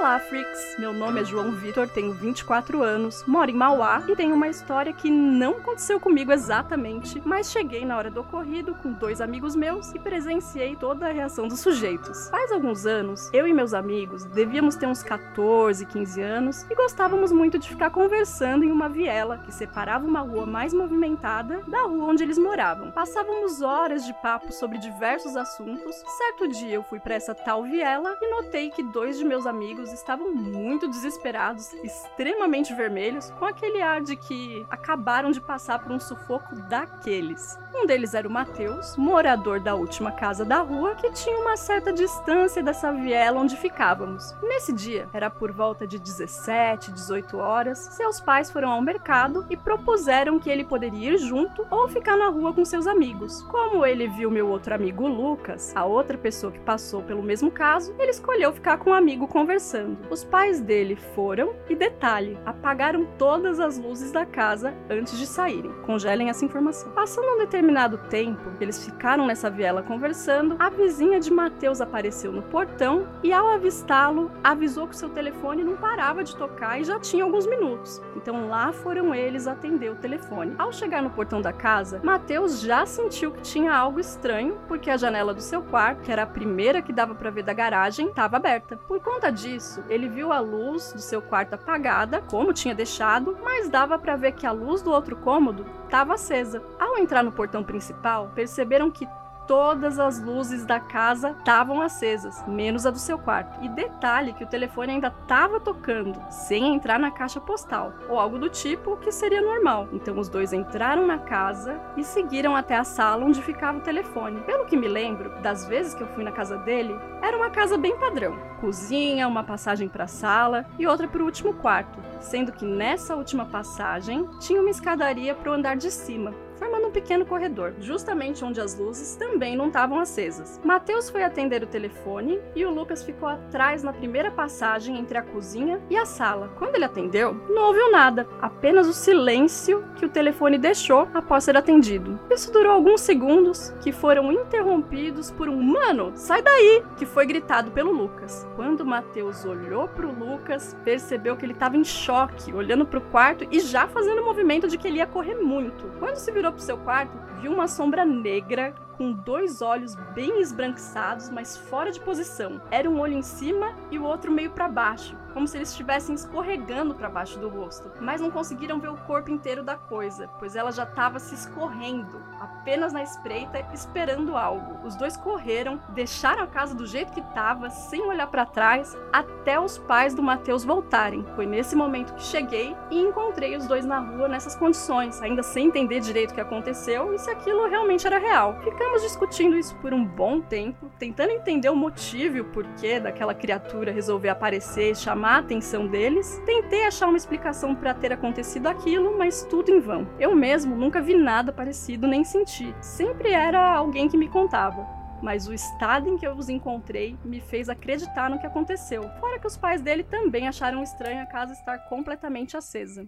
[0.00, 0.76] Olá, freaks!
[0.78, 4.94] Meu nome é João Vitor, tenho 24 anos, moro em Mauá e tenho uma história
[4.94, 9.92] que não aconteceu comigo exatamente, mas cheguei na hora do ocorrido com dois amigos meus
[9.92, 12.30] e presenciei toda a reação dos sujeitos.
[12.30, 17.30] Faz alguns anos, eu e meus amigos devíamos ter uns 14, 15 anos e gostávamos
[17.30, 22.06] muito de ficar conversando em uma viela que separava uma rua mais movimentada da rua
[22.06, 22.90] onde eles moravam.
[22.90, 25.94] Passávamos horas de papo sobre diversos assuntos.
[26.16, 29.89] Certo dia eu fui para essa tal viela e notei que dois de meus amigos
[29.92, 36.00] estavam muito desesperados, extremamente vermelhos, com aquele ar de que acabaram de passar por um
[36.00, 37.58] sufoco daqueles.
[37.74, 41.92] Um deles era o Matheus, morador da última casa da rua, que tinha uma certa
[41.92, 44.34] distância dessa viela onde ficávamos.
[44.42, 49.56] Nesse dia, era por volta de 17, 18 horas, seus pais foram ao mercado e
[49.56, 53.42] propuseram que ele poderia ir junto ou ficar na rua com seus amigos.
[53.42, 57.94] Como ele viu meu outro amigo Lucas, a outra pessoa que passou pelo mesmo caso,
[57.98, 59.79] ele escolheu ficar com o um amigo conversando.
[60.10, 65.72] Os pais dele foram e detalhe, apagaram todas as luzes da casa antes de saírem.
[65.82, 66.92] Congelem essa informação.
[66.92, 72.42] Passando um determinado tempo, eles ficaram nessa viela conversando, a vizinha de Mateus apareceu no
[72.42, 77.24] portão e ao avistá-lo, avisou que seu telefone não parava de tocar e já tinha
[77.24, 78.02] alguns minutos.
[78.16, 80.54] Então lá foram eles atender o telefone.
[80.58, 84.96] Ao chegar no portão da casa, Mateus já sentiu que tinha algo estranho, porque a
[84.96, 88.36] janela do seu quarto, que era a primeira que dava para ver da garagem, estava
[88.36, 88.76] aberta.
[88.76, 93.68] Por conta disso, ele viu a luz do seu quarto apagada, como tinha deixado, mas
[93.68, 96.62] dava para ver que a luz do outro cômodo estava acesa.
[96.78, 99.08] Ao entrar no portão principal, perceberam que
[99.50, 103.58] todas as luzes da casa estavam acesas, menos a do seu quarto.
[103.64, 108.38] E detalhe que o telefone ainda estava tocando, sem entrar na caixa postal, ou algo
[108.38, 109.88] do tipo que seria normal.
[109.92, 114.40] Então os dois entraram na casa e seguiram até a sala onde ficava o telefone.
[114.42, 117.76] Pelo que me lembro, das vezes que eu fui na casa dele, era uma casa
[117.76, 118.38] bem padrão.
[118.60, 123.16] Cozinha, uma passagem para a sala e outra para o último quarto, sendo que nessa
[123.16, 128.44] última passagem tinha uma escadaria para o andar de cima, formando um pequeno corredor, justamente
[128.44, 130.60] onde as luzes também não estavam acesas.
[130.62, 135.22] Mateus foi atender o telefone e o Lucas ficou atrás na primeira passagem entre a
[135.22, 136.52] cozinha e a sala.
[136.58, 141.56] Quando ele atendeu, não ouviu nada, apenas o silêncio que o telefone deixou após ser
[141.56, 142.20] atendido.
[142.30, 147.70] Isso durou alguns segundos, que foram interrompidos por um mano, sai daí, que foi gritado
[147.70, 148.46] pelo Lucas.
[148.54, 153.02] Quando Mateus olhou para o Lucas, percebeu que ele estava em choque, olhando para o
[153.10, 155.90] quarto e já fazendo o movimento de que ele ia correr muito.
[155.98, 161.30] Quando se virou pro seu quarto, viu uma sombra negra com dois olhos bem esbranquiçados,
[161.30, 162.60] mas fora de posição.
[162.70, 165.16] Era um olho em cima e o outro meio para baixo.
[165.32, 169.30] Como se eles estivessem escorregando para baixo do rosto, mas não conseguiram ver o corpo
[169.30, 174.86] inteiro da coisa, pois ela já estava se escorrendo, apenas na espreita, esperando algo.
[174.86, 179.58] Os dois correram, deixaram a casa do jeito que estava, sem olhar para trás, até
[179.58, 181.24] os pais do Mateus voltarem.
[181.34, 185.68] Foi nesse momento que cheguei e encontrei os dois na rua nessas condições, ainda sem
[185.68, 188.58] entender direito o que aconteceu e se aquilo realmente era real.
[188.62, 193.34] Ficamos discutindo isso por um bom tempo, tentando entender o motivo e o porquê daquela
[193.34, 196.40] criatura resolver aparecer e chamar a atenção deles.
[196.44, 200.06] Tentei achar uma explicação para ter acontecido aquilo, mas tudo em vão.
[200.18, 202.74] Eu mesmo nunca vi nada parecido nem senti.
[202.80, 207.40] Sempre era alguém que me contava mas o estado em que eu os encontrei me
[207.40, 209.02] fez acreditar no que aconteceu.
[209.20, 213.06] Fora que os pais dele também acharam estranha a casa estar completamente acesa.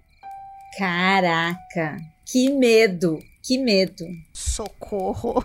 [0.79, 4.05] Caraca, que medo, que medo.
[4.33, 5.44] Socorro.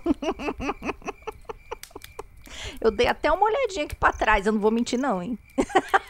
[2.79, 5.37] eu dei até uma olhadinha aqui para trás, eu não vou mentir não, hein.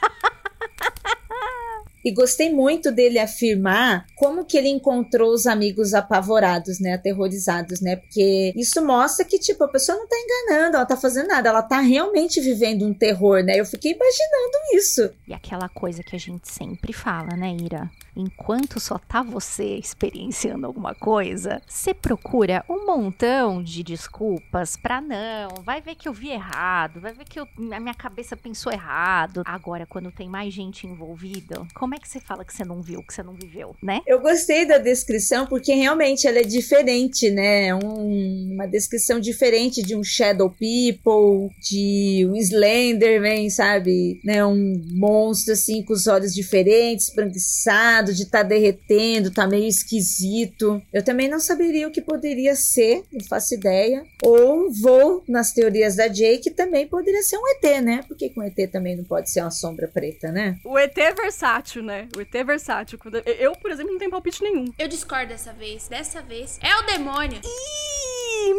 [2.07, 7.97] E gostei muito dele afirmar como que ele encontrou os amigos apavorados, né, aterrorizados, né?
[7.97, 11.61] Porque isso mostra que tipo a pessoa não tá enganando, ela tá fazendo nada, ela
[11.61, 13.59] tá realmente vivendo um terror, né?
[13.59, 15.09] Eu fiquei imaginando isso.
[15.27, 17.91] E aquela coisa que a gente sempre fala, né, Ira?
[18.17, 25.61] enquanto só tá você experienciando alguma coisa, você procura um montão de desculpas pra não,
[25.63, 29.43] vai ver que eu vi errado, vai ver que eu, a minha cabeça pensou errado.
[29.45, 33.03] Agora, quando tem mais gente envolvida, como é que você fala que você não viu,
[33.03, 34.01] que você não viveu, né?
[34.05, 37.73] Eu gostei da descrição porque realmente ela é diferente, né?
[37.75, 44.19] Um, uma descrição diferente de um Shadow People, de um Slenderman, sabe?
[44.23, 44.45] Né?
[44.45, 50.81] Um monstro assim com os olhos diferentes, esbranquiçados de estar tá derretendo, tá meio esquisito.
[50.91, 54.03] Eu também não saberia o que poderia ser, não faço ideia.
[54.23, 58.03] Ou vou nas teorias da Jay, que também poderia ser um ET, né?
[58.07, 60.57] Por que, um ET também não pode ser uma sombra preta, né?
[60.63, 62.07] O ET é versátil, né?
[62.15, 62.99] O ET é versátil.
[63.25, 64.65] Eu, por exemplo, não tenho palpite nenhum.
[64.77, 65.87] Eu discordo dessa vez.
[65.87, 67.39] Dessa vez é o demônio.
[67.43, 67.86] Ih,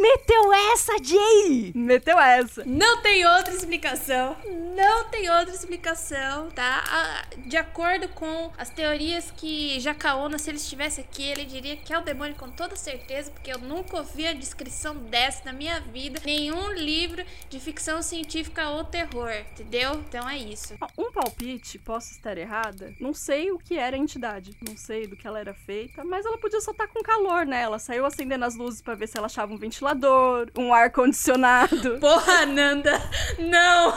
[0.01, 1.73] meteu essa, Jay!
[1.75, 2.65] Meteu essa.
[2.65, 4.37] Não tem outra explicação.
[4.77, 7.25] Não tem outra explicação, tá?
[7.47, 11.99] De acordo com as teorias que Jacaona, se ele estivesse aqui, ele diria que é
[11.99, 16.21] o demônio com toda certeza, porque eu nunca ouvi a descrição dessa na minha vida.
[16.25, 19.95] Nenhum livro de ficção científica ou terror, entendeu?
[20.09, 20.75] Então é isso.
[20.97, 22.95] Um palpite, posso estar errada?
[23.01, 26.25] Não sei o que era a entidade, não sei do que ela era feita, mas
[26.25, 27.63] ela podia só estar com calor, né?
[27.63, 31.99] Ela saiu acendendo as luzes para ver se ela achava um ventilador, um ar condicionado.
[32.01, 32.99] Porra, Nanda,
[33.39, 33.95] não!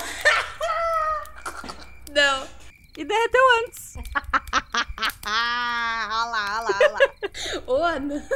[2.12, 2.48] não.
[2.98, 3.96] E derreteu antes.
[5.26, 5.32] olha
[6.26, 7.00] lá, olha lá, olha lá.
[7.66, 8.28] Ô, Ananda.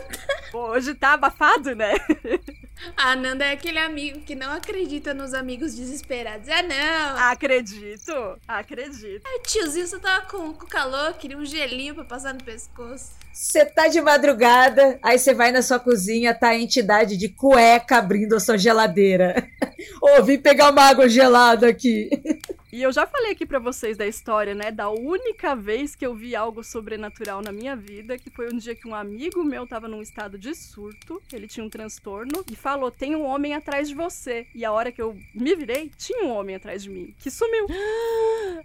[0.54, 1.94] Hoje tá abafado, né?
[2.96, 6.48] A Ananda é aquele amigo que não acredita nos amigos desesperados.
[6.50, 7.18] Ah, não.
[7.32, 8.12] Acredito,
[8.48, 9.24] acredito.
[9.48, 13.14] Tiozinho, você tava com, com calor, queria um gelinho pra passar no pescoço.
[13.34, 17.98] Você tá de madrugada, aí você vai na sua cozinha, tá a entidade de cueca
[17.98, 19.46] abrindo a sua geladeira.
[20.02, 22.10] Ô, oh, vim pegar uma água gelada aqui.
[22.76, 24.70] E eu já falei aqui para vocês da história, né?
[24.70, 28.76] Da única vez que eu vi algo sobrenatural na minha vida, que foi um dia
[28.76, 32.92] que um amigo meu tava num estado de surto, ele tinha um transtorno, e falou:
[32.92, 34.46] tem um homem atrás de você.
[34.54, 37.66] E a hora que eu me virei, tinha um homem atrás de mim, que sumiu.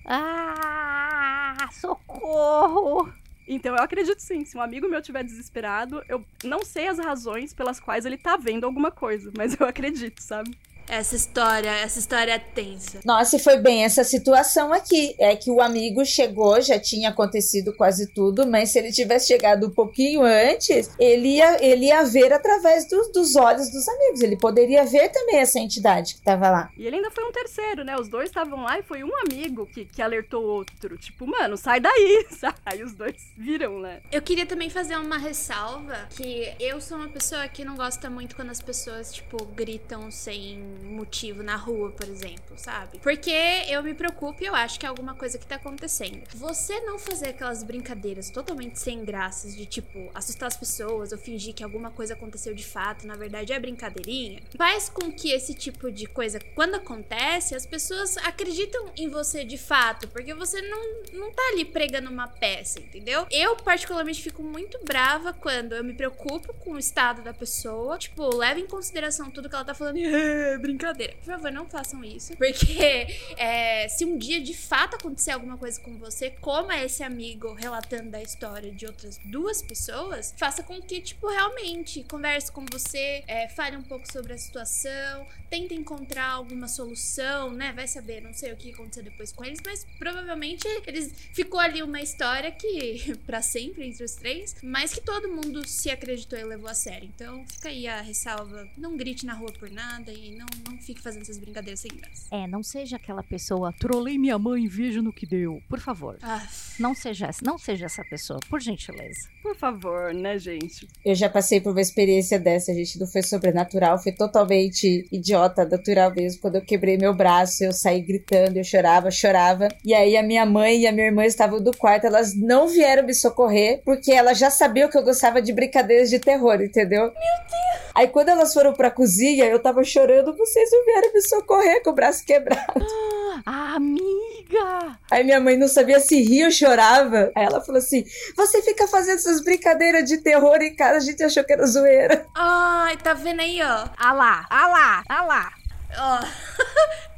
[0.04, 3.12] Ah, socorro!
[3.46, 4.44] Então eu acredito sim.
[4.44, 8.36] Se um amigo meu tiver desesperado, eu não sei as razões pelas quais ele tá
[8.36, 10.56] vendo alguma coisa, mas eu acredito, sabe?
[10.90, 13.00] Essa história, essa história é tensa.
[13.05, 15.14] Nossa, e foi bem essa situação aqui.
[15.18, 19.68] É que o amigo chegou, já tinha acontecido quase tudo, mas se ele tivesse chegado
[19.68, 24.20] um pouquinho antes, ele ia, ele ia ver através do, dos olhos dos amigos.
[24.20, 26.70] Ele poderia ver também essa entidade que tava lá.
[26.76, 27.96] E ele ainda foi um terceiro, né?
[27.96, 30.98] Os dois estavam lá e foi um amigo que, que alertou o outro.
[30.98, 32.26] Tipo, mano, sai daí!
[32.66, 34.00] Aí os dois viram, né?
[34.11, 38.35] Eu queria também fazer uma ressalva que eu sou uma pessoa que não gosta muito
[38.35, 42.98] quando as pessoas, tipo, gritam sem motivo na rua, por exemplo, sabe?
[42.98, 43.30] Porque
[43.68, 46.22] eu me preocupo e eu acho que é alguma coisa que tá acontecendo.
[46.34, 51.54] Você não fazer aquelas brincadeiras totalmente sem graças de tipo assustar as pessoas ou fingir
[51.54, 55.90] que alguma coisa aconteceu de fato, na verdade é brincadeirinha, faz com que esse tipo
[55.90, 61.32] de coisa, quando acontece, as pessoas acreditam em você de fato, porque você não, não
[61.32, 63.26] tá ali pregando uma peça, entendeu?
[63.30, 68.34] Eu, particularmente, fico muito brava quando eu me preocupo com o estado da pessoa, tipo,
[68.36, 70.04] levo em consideração tudo que ela tá falando e
[70.60, 71.14] brincadeira.
[71.16, 72.36] Por favor, não façam isso.
[72.36, 77.52] Porque é, se um dia de fato acontecer alguma coisa com você, como esse amigo
[77.54, 83.24] relatando da história de outras duas pessoas, faça com que, tipo, realmente converse com você,
[83.26, 87.72] é, fale um pouco sobre a situação, tente encontrar alguma solução, né?
[87.72, 91.82] Vai saber, não sei o que aconteceu depois com eles, mas provavelmente eles ficou ali
[91.82, 96.44] uma história que, para sempre entre os três, mas que todo mundo se acreditou e
[96.44, 97.10] levou a sério.
[97.14, 101.02] Então fica aí a ressalva: não grite na rua por nada e não, não fique
[101.02, 102.26] fazendo essas brincadeiras sem graça.
[102.30, 105.60] É, não seja aquela pessoa, trolei minha mãe, veja no que deu.
[105.68, 106.16] Por favor.
[106.22, 106.46] Ah,
[106.78, 109.18] Não seja essa, não seja essa pessoa, por gentileza.
[109.42, 110.86] Por favor, né, gente?
[111.04, 112.98] Eu já passei por uma experiência dessa, gente.
[112.98, 116.40] Não foi sobrenatural, foi totalmente idiota, natural mesmo.
[116.40, 119.68] Quando eu quebrei meu braço, eu saí gritando, eu chorava, chorava.
[119.84, 123.06] E aí a minha mãe e a minha irmã estavam do quarto, elas não vieram
[123.06, 127.02] me socorrer, porque elas já sabiam que eu gostava de brincadeiras de terror, entendeu?
[127.02, 127.90] Meu Deus!
[127.94, 131.90] Aí quando elas foram pra cozinha, eu tava chorando, vocês não vieram me socorrer com
[131.90, 132.87] o braço quebrado.
[133.46, 134.98] Ah, amiga!
[135.11, 137.33] Aí minha mãe não sabia se ria ou chorava.
[137.35, 138.05] Aí ela falou assim:
[138.37, 142.26] Você fica fazendo essas brincadeiras de terror em casa, a gente achou que era zoeira.
[142.37, 143.88] Ai, tá vendo aí, ó?
[143.96, 145.53] Ah lá, ah lá, ah lá.
[145.96, 146.20] Ó.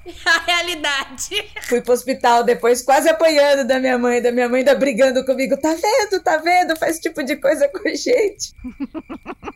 [0.26, 1.50] a realidade.
[1.62, 5.56] Fui pro hospital depois, quase apanhando da minha mãe, da minha mãe ainda brigando comigo.
[5.56, 6.76] Tá vendo, tá vendo?
[6.76, 8.52] Faz esse tipo de coisa com a gente.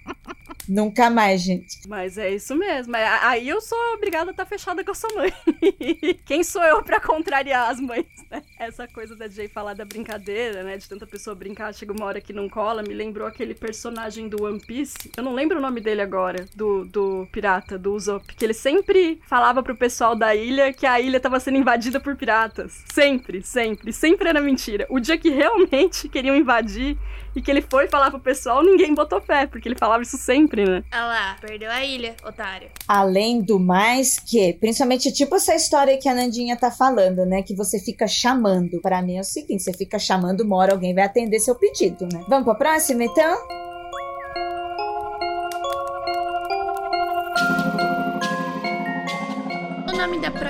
[0.68, 1.88] Nunca mais, gente.
[1.88, 2.96] Mas é isso mesmo.
[2.96, 5.32] É, Aí eu sou obrigada a estar fechada com a sua mãe.
[6.24, 8.42] Quem sou eu pra contrariar as mães, né?
[8.58, 10.76] Essa coisa da Jay falar da brincadeira, né?
[10.76, 14.44] De tanta pessoa brincar, chega uma hora que não cola, me lembrou aquele personagem do
[14.44, 15.10] One Piece.
[15.16, 18.34] Eu não lembro o nome dele agora, do, do pirata, do Usopp.
[18.34, 22.16] Que ele sempre falava pro pessoal da ilha que a ilha tava sendo invadida por
[22.16, 22.84] piratas.
[22.92, 23.92] Sempre, sempre.
[23.92, 24.86] Sempre era mentira.
[24.88, 26.96] O dia que realmente queriam invadir
[27.36, 30.64] e que ele foi falar pro pessoal, ninguém botou fé, porque ele falava isso sempre,
[30.64, 30.82] né?
[30.90, 32.70] Olha lá, perdeu a ilha, otário.
[32.88, 37.42] Além do mais que, principalmente tipo essa história que a Nandinha tá falando, né?
[37.42, 38.80] Que você fica chamando.
[38.80, 42.08] Pra mim é o seguinte, você fica chamando, uma hora alguém vai atender seu pedido,
[42.10, 42.24] né?
[42.26, 43.36] Vamos pra próxima, então?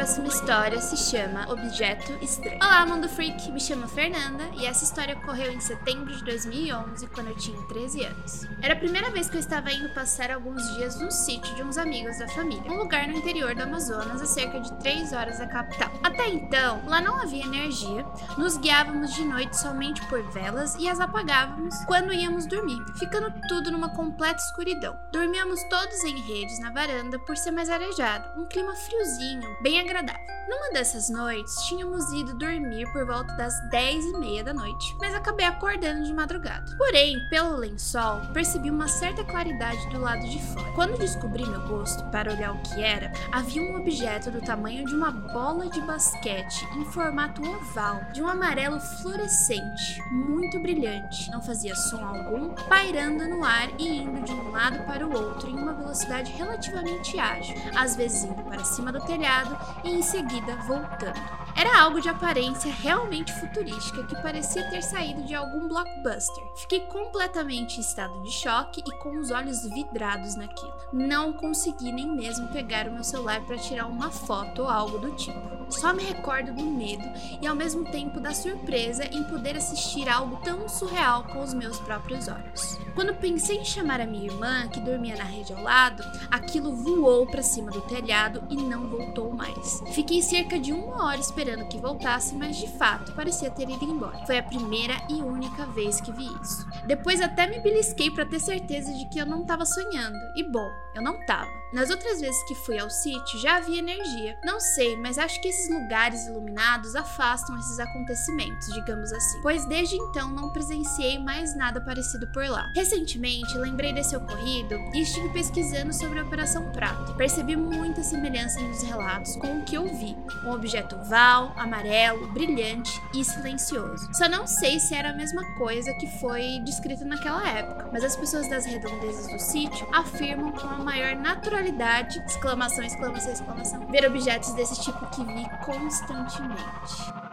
[0.07, 2.61] Próxima história se chama Objeto Estranho.
[2.62, 3.51] Olá, Mundo Freak!
[3.51, 8.05] Me chamo Fernanda e essa história ocorreu em setembro de 2011, quando eu tinha 13
[8.05, 8.42] anos.
[8.62, 11.77] Era a primeira vez que eu estava indo passar alguns dias no sítio de uns
[11.77, 15.49] amigos da família, um lugar no interior do Amazonas, a cerca de 3 horas da
[15.49, 15.90] capital.
[16.05, 18.07] Até então, lá não havia energia,
[18.38, 23.73] nos guiávamos de noite somente por velas e as apagávamos quando íamos dormir, ficando tudo
[23.73, 24.97] numa completa escuridão.
[25.11, 29.96] Dormíamos todos em redes na varanda por ser mais arejado, um clima friozinho, bem agradável.
[29.97, 35.15] Numa dessas noites, tínhamos ido dormir por volta das 10 e meia da noite, mas
[35.15, 36.77] acabei acordando de madrugada.
[36.77, 40.71] Porém, pelo lençol, percebi uma certa claridade do lado de fora.
[40.73, 44.95] Quando descobri meu gosto para olhar o que era, havia um objeto do tamanho de
[44.95, 51.31] uma bola de basquete em formato oval, de um amarelo fluorescente, muito brilhante.
[51.31, 55.49] Não fazia som algum, pairando no ar e indo de um lado para o outro
[55.49, 60.57] em uma velocidade relativamente ágil, às vezes indo para cima do telhado e em seguida
[60.57, 61.46] voltando.
[61.57, 66.44] Era algo de aparência realmente futurística que parecia ter saído de algum blockbuster.
[66.57, 70.75] Fiquei completamente em estado de choque e com os olhos vidrados naquilo.
[70.92, 75.12] Não consegui nem mesmo pegar o meu celular para tirar uma foto ou algo do
[75.12, 75.57] tipo.
[75.70, 77.05] Só me recordo do medo
[77.40, 81.79] e ao mesmo tempo da surpresa em poder assistir algo tão surreal com os meus
[81.81, 82.79] próprios olhos.
[82.94, 87.27] Quando pensei em chamar a minha irmã, que dormia na rede ao lado, aquilo voou
[87.27, 89.76] para cima do telhado e não voltou mais.
[89.93, 94.25] Fiquei cerca de uma hora esperando que voltasse, mas de fato parecia ter ido embora.
[94.27, 96.67] Foi a primeira e única vez que vi isso.
[96.87, 100.17] Depois até me belisquei para ter certeza de que eu não estava sonhando.
[100.37, 101.51] E bom, eu não tava.
[101.73, 104.39] Nas outras vezes que fui ao sítio já havia energia.
[104.45, 109.43] Não sei, mas acho que esses lugares iluminados afastam esses acontecimentos, digamos assim.
[109.43, 112.71] Pois desde então não presenciei mais nada parecido por lá.
[112.75, 117.15] Recentemente lembrei desse ocorrido e estive pesquisando sobre a Operação Prato.
[117.15, 120.17] Percebi muita semelhança nos relatos com o que eu vi.
[120.45, 124.09] Um objeto oval, amarelo, brilhante e silencioso.
[124.15, 128.17] Só não sei se era a mesma coisa que foi descrita naquela época, mas as
[128.17, 134.53] pessoas das redondezas do sítio afirmam com a maior naturalidade, exclamação, exclamação, exclamação, ver objetos
[134.55, 137.27] desse tipo que vi constantemente.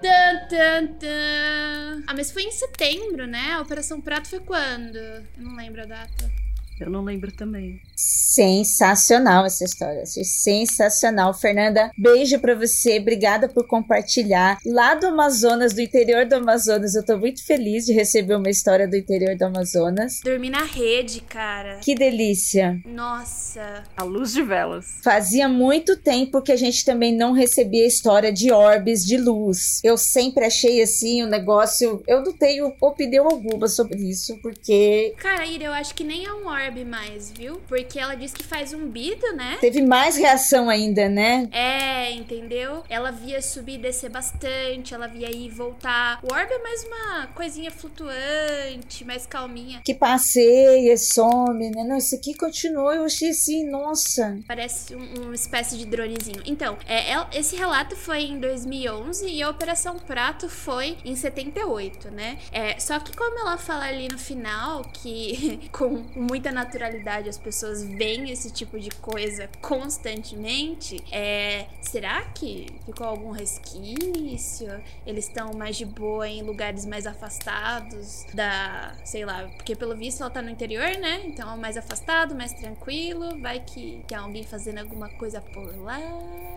[0.00, 2.04] Tan, tan, tan.
[2.06, 3.52] Ah, mas foi em setembro, né?
[3.52, 4.96] A Operação Prato foi quando?
[4.96, 6.39] Eu não lembro a data.
[6.80, 7.80] Eu não lembro também.
[7.94, 11.34] Sensacional essa história, sensacional.
[11.34, 14.58] Fernanda, beijo para você, obrigada por compartilhar.
[14.64, 18.88] Lá do Amazonas, do interior do Amazonas, eu tô muito feliz de receber uma história
[18.88, 20.20] do interior do Amazonas.
[20.24, 21.80] Dormi na rede, cara.
[21.80, 22.80] Que delícia.
[22.86, 23.84] Nossa.
[23.96, 24.86] A luz de velas.
[25.02, 29.80] Fazia muito tempo que a gente também não recebia história de orbes de luz.
[29.84, 32.02] Eu sempre achei assim o um negócio.
[32.06, 35.14] Eu não tenho opinião alguma sobre isso, porque.
[35.18, 37.60] Cara, Ira, eu acho que nem é um orbe mais, viu?
[37.68, 39.58] Porque ela disse que faz zumbido, né?
[39.60, 41.48] Teve mais reação ainda, né?
[41.52, 42.82] É, entendeu?
[42.88, 46.20] Ela via subir e descer bastante, ela via ir e voltar.
[46.22, 49.80] O orbe é mais uma coisinha flutuante, mais calminha.
[49.84, 51.84] Que passeia, some, né?
[51.84, 52.94] Não, isso aqui continua.
[52.94, 54.38] Eu achei assim, nossa.
[54.46, 56.42] Parece um, uma espécie de dronezinho.
[56.46, 62.10] Então, é, é, esse relato foi em 2011 e a Operação Prato foi em 78,
[62.10, 62.38] né?
[62.52, 67.82] É, só que como ela fala ali no final que com muita naturalidade as pessoas
[67.82, 74.68] veem esse tipo de coisa constantemente, é, será que ficou algum resquício?
[75.06, 80.20] Eles estão mais de boa em lugares mais afastados da, sei lá, porque pelo visto
[80.20, 81.22] ela tá no interior, né?
[81.26, 85.98] Então mais afastado, mais tranquilo, vai que tem alguém fazendo alguma coisa por lá.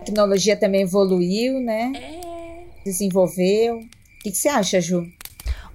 [0.00, 1.92] A tecnologia também evoluiu, né?
[1.94, 2.64] É.
[2.84, 3.78] Desenvolveu.
[3.78, 5.06] O que, que você acha, Ju?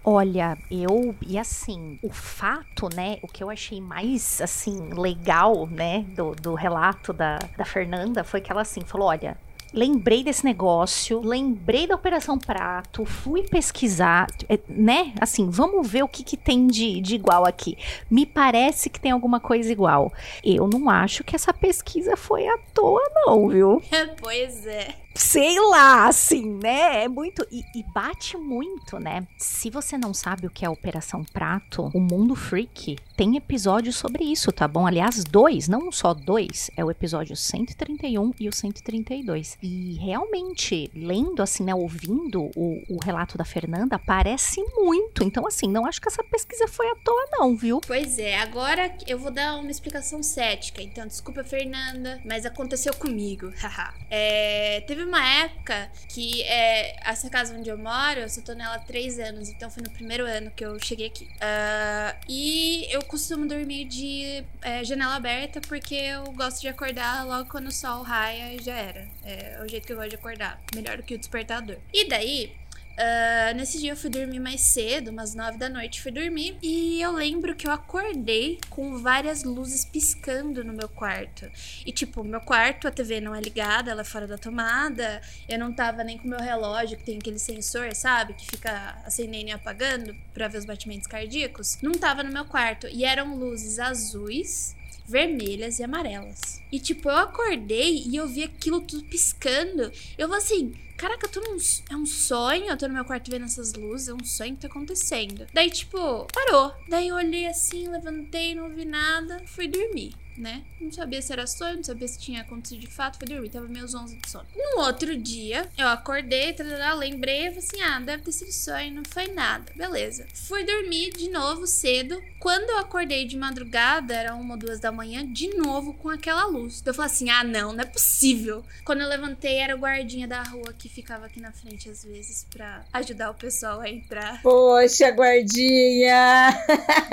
[0.03, 6.05] Olha, eu e assim, o fato, né, o que eu achei mais assim legal, né,
[6.15, 9.37] do, do relato da, da Fernanda foi que ela assim falou: olha,
[9.73, 14.27] lembrei desse negócio, lembrei da Operação Prato, fui pesquisar,
[14.67, 15.13] né?
[15.19, 17.77] Assim, vamos ver o que, que tem de, de igual aqui.
[18.09, 20.11] Me parece que tem alguma coisa igual.
[20.43, 23.81] Eu não acho que essa pesquisa foi à toa, não, viu?
[24.19, 27.03] pois é sei lá, assim, né?
[27.03, 27.45] É muito.
[27.51, 29.27] E, e, bate muito, né?
[29.37, 34.23] Se você não sabe o que é Operação Prato, o Mundo Freak tem episódio sobre
[34.23, 34.87] isso, tá bom?
[34.87, 36.71] Aliás, dois, não só dois.
[36.77, 39.57] É o episódio 131 e o 132.
[39.61, 41.75] E realmente, lendo, assim, né?
[41.75, 45.21] Ouvindo o, o relato da Fernanda, parece muito.
[45.21, 47.81] Então, assim, não acho que essa pesquisa foi à toa, não, viu?
[47.85, 50.81] Pois é, agora eu vou dar uma explicação cética.
[50.81, 53.51] Então, desculpa, Fernanda, mas aconteceu comigo.
[53.59, 53.93] Haha.
[54.09, 58.79] é, teve época que é, essa casa onde eu moro, eu só tô nela há
[58.79, 61.25] três anos, então foi no primeiro ano que eu cheguei aqui.
[61.25, 67.49] Uh, e eu costumo dormir de é, janela aberta porque eu gosto de acordar logo
[67.49, 69.07] quando o sol raia e já era.
[69.23, 70.61] É o jeito que eu gosto de acordar.
[70.75, 71.77] Melhor do que o despertador.
[71.93, 72.55] E daí,
[72.99, 76.57] Uh, nesse dia eu fui dormir mais cedo, umas nove da noite fui dormir.
[76.61, 81.49] E eu lembro que eu acordei com várias luzes piscando no meu quarto.
[81.85, 85.21] E tipo, meu quarto, a TV não é ligada, ela é fora da tomada.
[85.47, 88.33] Eu não tava nem com meu relógio, que tem aquele sensor, sabe?
[88.33, 91.77] Que fica acendendo e apagando para ver os batimentos cardíacos.
[91.81, 92.85] Não tava no meu quarto.
[92.87, 94.75] E eram luzes azuis
[95.09, 96.61] vermelhas e amarelas.
[96.71, 99.91] E tipo, eu acordei e eu vi aquilo tudo piscando.
[100.17, 101.57] Eu vou assim, caraca, eu tô num,
[101.89, 104.61] é um sonho, eu tô no meu quarto vendo essas luzes, é um sonho que
[104.61, 105.47] tá acontecendo.
[105.53, 106.73] Daí, tipo, parou.
[106.87, 110.63] Daí eu olhei assim, levantei, não vi nada, fui dormir né?
[110.79, 113.67] Não sabia se era sonho, não sabia se tinha acontecido de fato, fui dormir, tava
[113.67, 114.45] meus 11 de sono.
[114.55, 119.03] No outro dia, eu acordei, trará, lembrei, falei assim, ah, deve ter sido sonho, não
[119.09, 119.71] foi nada.
[119.75, 120.25] Beleza.
[120.33, 122.21] Fui dormir de novo cedo.
[122.39, 126.45] Quando eu acordei de madrugada, era uma ou duas da manhã, de novo com aquela
[126.45, 126.79] luz.
[126.79, 128.63] Então eu falei assim, ah, não, não é possível.
[128.85, 132.45] Quando eu levantei, era o guardinha da rua que ficava aqui na frente às vezes
[132.49, 134.41] pra ajudar o pessoal a entrar.
[134.41, 136.49] Poxa, guardinha!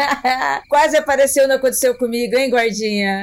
[0.68, 3.15] Quase apareceu, não aconteceu comigo, hein, guardinha?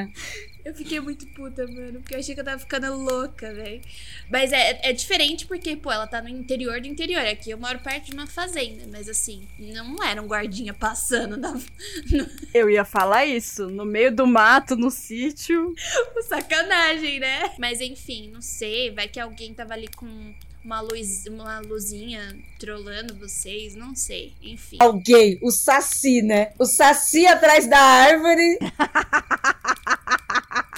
[0.64, 3.82] Eu fiquei muito puta, mano, porque eu achei que eu tava ficando louca, velho.
[4.30, 7.20] Mas é, é diferente porque, pô, ela tá no interior do interior.
[7.26, 11.52] Aqui eu moro perto de uma fazenda, mas assim, não era um guardinha passando na.
[11.52, 11.64] No...
[12.54, 15.74] Eu ia falar isso, no meio do mato, no sítio.
[16.28, 17.54] Sacanagem, né?
[17.58, 20.34] Mas enfim, não sei, vai que alguém tava ali com
[20.64, 24.78] uma luz, uma luzinha trolando vocês, não sei, enfim.
[24.80, 26.52] Alguém, o Saci, né?
[26.58, 28.58] O Saci atrás da árvore.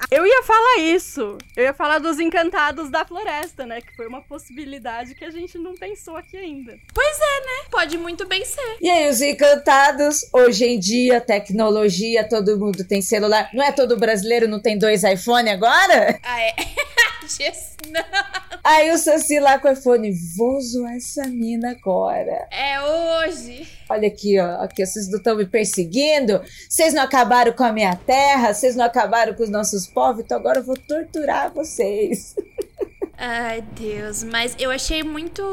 [0.09, 1.37] Eu ia falar isso.
[1.57, 3.81] Eu ia falar dos encantados da floresta, né?
[3.81, 6.79] Que foi uma possibilidade que a gente não pensou aqui ainda.
[6.95, 7.69] Pois é, né?
[7.71, 8.77] Pode muito bem ser.
[8.81, 13.51] E aí, os encantados, hoje em dia, tecnologia, todo mundo tem celular.
[13.53, 16.19] Não é todo brasileiro não tem dois iPhone agora?
[16.23, 16.55] Ah, é.
[17.27, 18.46] Jesus, não.
[18.67, 22.49] Aí o Saci lá com o iPhone, vou zoar essa mina agora.
[22.51, 23.65] É hoje.
[23.89, 24.61] Olha aqui, ó.
[24.61, 26.43] Aqui, vocês não estão me perseguindo.
[26.69, 28.53] Vocês não acabaram com a minha terra.
[28.53, 30.25] Vocês não acabaram com os nossos povos.
[30.25, 32.35] Então agora eu vou torturar vocês.
[33.17, 34.25] Ai, Deus.
[34.25, 35.45] Mas eu achei muito,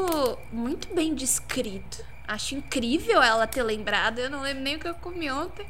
[0.52, 2.04] muito bem descrito.
[2.26, 4.18] Acho incrível ela ter lembrado.
[4.18, 5.64] Eu não lembro nem o que eu comi ontem.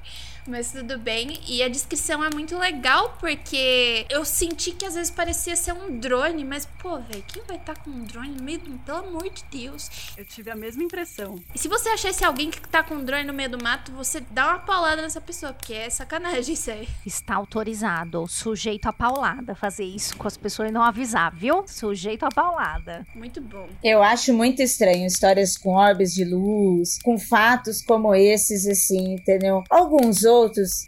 [0.47, 1.41] Mas tudo bem.
[1.49, 5.99] E a descrição é muito legal porque eu senti que às vezes parecia ser um
[5.99, 8.75] drone, mas, pô, velho, quem vai estar tá com um drone no meio do.
[8.85, 9.89] Pelo amor de Deus.
[10.17, 11.39] Eu tive a mesma impressão.
[11.55, 13.93] E se você achar esse alguém que tá com um drone no meio do mato,
[13.93, 16.89] você dá uma paulada nessa pessoa, porque é sacanagem isso aí.
[17.07, 21.65] Está autorizado, sujeito a paulada, fazer isso com as pessoas e não avisar, viu?
[21.67, 23.07] Sujeito a paulada.
[23.15, 23.69] Muito bom.
[23.83, 29.63] Eu acho muito estranho histórias com orbes de luz, com fatos como esses, assim, entendeu?
[29.71, 30.34] Alguns outros,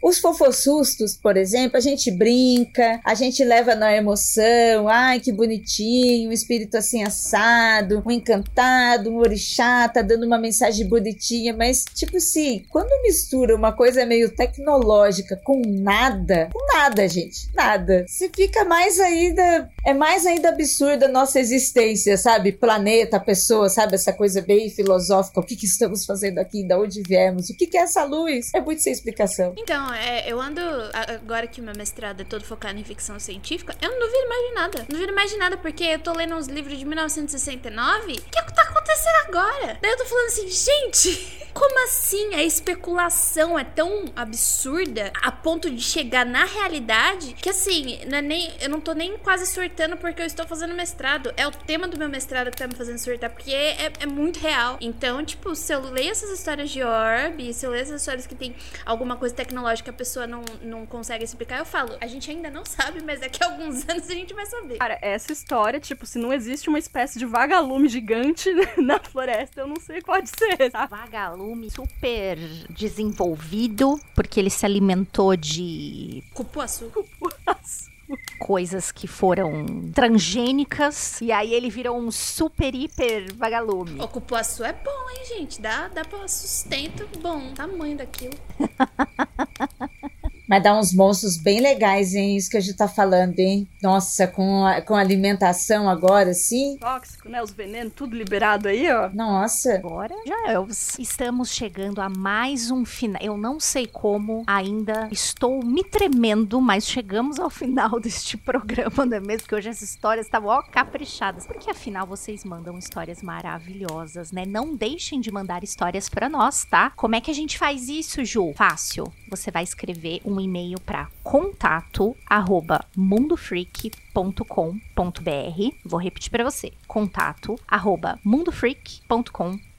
[0.03, 6.29] os fofossustos, por exemplo, a gente brinca, a gente leva na emoção, ai que bonitinho,
[6.29, 12.17] um espírito assim assado, um encantado, um orixá, tá dando uma mensagem bonitinha, mas tipo
[12.17, 18.65] assim, quando mistura uma coisa meio tecnológica com nada, com nada, gente, nada, se fica
[18.65, 22.51] mais ainda, é mais ainda absurda a nossa existência, sabe?
[22.51, 23.95] Planeta, pessoa, sabe?
[23.95, 27.67] Essa coisa bem filosófica, o que que estamos fazendo aqui, da onde viemos, o que
[27.67, 28.51] que é essa luz?
[28.53, 29.36] É muito sem explicação.
[29.57, 30.61] Então, é, eu ando,
[30.93, 34.53] agora que meu mestrado é todo focado em ficção científica, eu não duvido mais de
[34.53, 34.79] nada.
[34.79, 38.13] Não duvido mais de nada, porque eu tô lendo uns livros de 1969.
[38.13, 39.77] O que, que tá acontecendo agora?
[39.81, 42.35] Daí eu tô falando assim, gente, como assim?
[42.35, 48.21] A especulação é tão absurda a ponto de chegar na realidade que assim, não é
[48.21, 51.33] nem, eu não tô nem quase surtando porque eu estou fazendo mestrado.
[51.35, 54.39] É o tema do meu mestrado que tá me fazendo surtar, porque é, é muito
[54.39, 54.77] real.
[54.81, 58.35] Então, tipo, se eu leio essas histórias de Orb, se eu leio essas histórias que
[58.35, 62.29] tem alguma coisa tecnológica que a pessoa não, não consegue explicar, eu falo, a gente
[62.29, 64.77] ainda não sabe, mas daqui a alguns anos a gente vai saber.
[64.77, 69.67] Cara, essa história, tipo, se não existe uma espécie de vagalume gigante na floresta, eu
[69.67, 70.87] não sei qual pode ser, tá?
[70.87, 72.37] Vagalume super
[72.69, 76.23] desenvolvido, porque ele se alimentou de.
[76.33, 76.89] Cupuaçu.
[76.89, 77.96] Cupuaçu
[78.39, 83.99] coisas que foram transgênicas e aí ele virou um super hiper vagalume.
[84.01, 85.61] O cupuaçu é bom, hein, gente?
[85.61, 88.37] Dá, dá pra sustento bom, tamanho daquilo.
[90.47, 92.37] Mas dá uns monstros bem legais, hein?
[92.37, 93.67] Isso que a gente tá falando, hein?
[93.81, 96.77] Nossa, com, a, com alimentação agora, sim.
[96.79, 97.43] Tóxico, né?
[97.43, 99.09] Os venenos, tudo liberado aí, ó.
[99.13, 99.75] Nossa.
[99.75, 100.55] Agora já é.
[100.99, 103.21] Estamos chegando a mais um final.
[103.21, 109.17] Eu não sei como ainda estou me tremendo, mas chegamos ao final deste programa, não
[109.17, 109.41] é mesmo?
[109.41, 111.45] Porque hoje as histórias estavam, ó, caprichadas.
[111.45, 114.45] Porque afinal vocês mandam histórias maravilhosas, né?
[114.45, 116.91] Não deixem de mandar histórias para nós, tá?
[116.91, 118.53] Como é que a gente faz isso, Ju?
[118.55, 119.11] Fácil.
[119.29, 125.75] Você vai escrever um um e-mail para contato arroba mundofreak.com.br.
[125.83, 127.55] Vou repetir para você: contato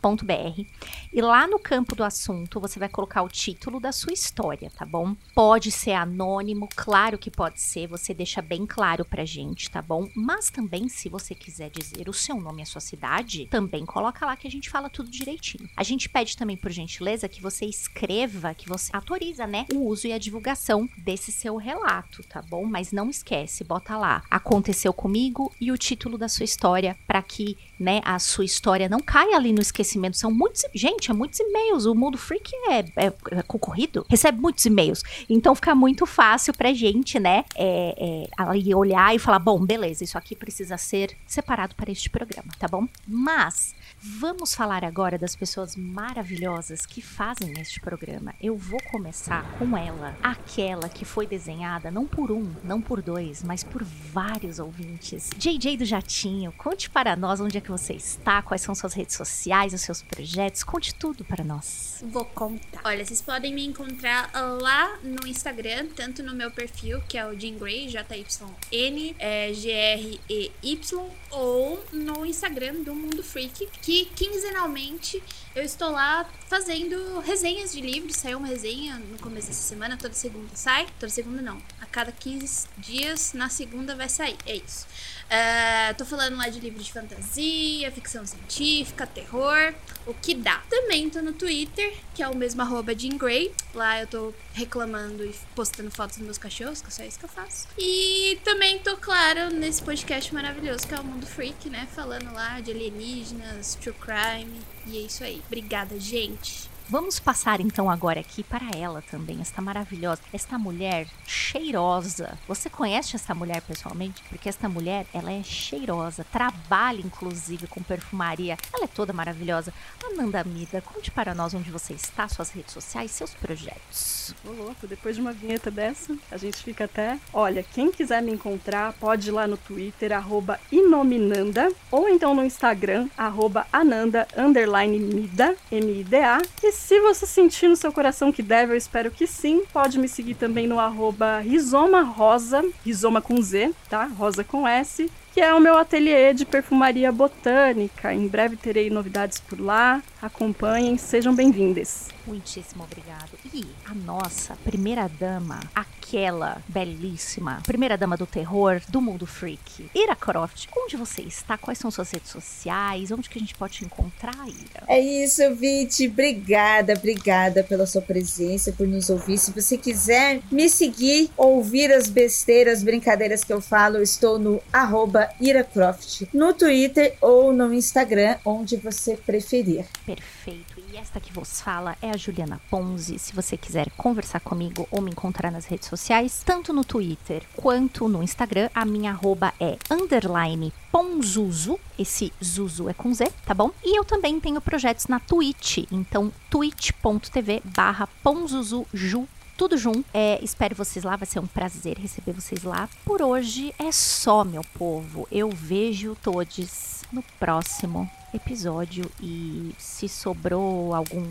[0.01, 0.65] www.história.br
[1.13, 4.87] e lá no campo do assunto você vai colocar o título da sua história, tá
[4.87, 5.15] bom?
[5.35, 10.09] Pode ser anônimo, claro que pode ser, você deixa bem claro pra gente, tá bom?
[10.15, 14.25] Mas também, se você quiser dizer o seu nome e a sua cidade, também coloca
[14.25, 15.69] lá que a gente fala tudo direitinho.
[15.77, 20.07] A gente pede também, por gentileza, que você escreva, que você autoriza, né, o uso
[20.07, 22.65] e a divulgação desse seu relato, tá bom?
[22.65, 27.57] Mas não esquece, bota lá, aconteceu comigo e o título da sua história para que,
[27.79, 30.17] né, a sua história não caia ali no esquecimento.
[30.17, 31.87] São muitos, gente, é muitos e-mails.
[31.87, 35.03] O mundo freak é, é, é concorrido, recebe muitos e-mails.
[35.29, 40.19] Então fica muito fácil pra gente, né, é, é, olhar e falar: bom, beleza, isso
[40.19, 42.87] aqui precisa ser separado para este programa, tá bom?
[43.07, 48.33] Mas Vamos falar agora das pessoas maravilhosas que fazem este programa.
[48.41, 53.43] Eu vou começar com ela, aquela que foi desenhada não por um, não por dois,
[53.43, 55.31] mas por vários ouvintes.
[55.37, 59.15] JJ do Jatinho, conte para nós onde é que você está, quais são suas redes
[59.15, 62.03] sociais, os seus projetos, conte tudo para nós.
[62.11, 62.81] Vou contar.
[62.83, 64.31] Olha, vocês podem me encontrar
[64.63, 71.11] lá no Instagram, tanto no meu perfil, que é o Jean Grey, J-Y-N, é, G-R-E-Y,
[71.31, 75.23] ou no Instagram do Mundo Freak, que quinzenalmente
[75.55, 78.17] eu estou lá fazendo resenhas de livros.
[78.17, 80.87] Saiu uma resenha no começo dessa semana, toda segunda sai.
[81.01, 81.61] Toda segunda não.
[81.81, 84.37] A cada 15 dias, na segunda vai sair.
[84.47, 84.87] É isso.
[85.29, 89.75] Uh, tô falando lá de livros de fantasia, ficção científica, terror,
[90.07, 90.63] o que dá.
[90.71, 93.53] Também tô no Twitter, que é o mesmo arroba Jean Grey.
[93.75, 97.27] Lá eu tô reclamando e postando fotos dos meus cachorros, que é só isso que
[97.27, 97.69] eu faço.
[97.77, 101.87] E também tô, claro, nesse podcast maravilhoso que é o Mundo Freak, né?
[101.95, 104.61] Falando lá de alienígenas, true crime.
[104.87, 105.43] E é isso aí.
[105.47, 106.68] Obrigada, gente.
[106.91, 112.39] Vamos passar então agora aqui para ela também, esta maravilhosa, esta mulher cheirosa.
[112.49, 114.23] Você conhece essa mulher pessoalmente?
[114.31, 118.57] Porque esta mulher, ela é cheirosa, trabalha inclusive com perfumaria.
[118.73, 119.71] Ela é toda maravilhosa.
[120.03, 124.35] Ananda Mida, conte para nós onde você está, suas redes sociais, seus projetos.
[124.43, 127.19] Ô louco, depois de uma vinheta dessa, a gente fica até.
[127.35, 132.43] Olha, quem quiser me encontrar, pode ir lá no Twitter, arroba Inominanda, ou então no
[132.43, 138.73] Instagram, arroba Ananda, underline Mida, M-I-D-A, e se você sentir no seu coração que deve,
[138.73, 143.75] eu espero que sim, pode me seguir também no arroba Rizoma Rosa, Rizoma com Z,
[143.91, 144.05] tá?
[144.07, 148.13] Rosa com S que é o meu ateliê de perfumaria botânica.
[148.13, 150.03] Em breve terei novidades por lá.
[150.21, 152.09] Acompanhem, sejam bem-vindas.
[152.27, 153.31] Muitíssimo obrigado.
[153.55, 160.17] E a nossa primeira dama, aquela belíssima primeira dama do terror do mundo freak, Ira
[160.17, 160.67] Croft.
[160.77, 161.57] Onde você está?
[161.57, 163.13] Quais são suas redes sociais?
[163.13, 164.83] Onde que a gente pode te encontrar, Ira?
[164.89, 166.09] É isso, Viti.
[166.09, 169.39] Obrigada, obrigada pela sua presença, por nos ouvir.
[169.39, 174.61] Se você quiser me seguir, ouvir as besteiras, brincadeiras que eu falo, eu estou no
[174.73, 179.87] arroba Iracroft no Twitter ou no Instagram, onde você preferir.
[180.05, 180.83] Perfeito.
[180.93, 183.19] E esta que vos fala é a Juliana Ponzi.
[183.19, 188.09] Se você quiser conversar comigo ou me encontrar nas redes sociais, tanto no Twitter quanto
[188.09, 191.79] no Instagram, a minha arroba é underline Ponzuzu.
[191.99, 193.71] Esse Zuzu é com Z, tá bom?
[193.85, 195.79] E eu também tenho projetos na Twitch.
[195.91, 199.29] Então, twitch.tv barra Ponzuzuju
[199.59, 200.05] tudo junto.
[200.15, 202.89] É, espero vocês lá, vai ser um prazer receber vocês lá.
[203.05, 205.27] Por hoje é só, meu povo.
[205.31, 211.27] Eu vejo todos no próximo episódio e se sobrou algum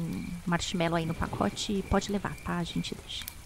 [0.45, 2.57] marshmallow aí no pacote, pode levar, tá?
[2.57, 3.36] A gente deixa.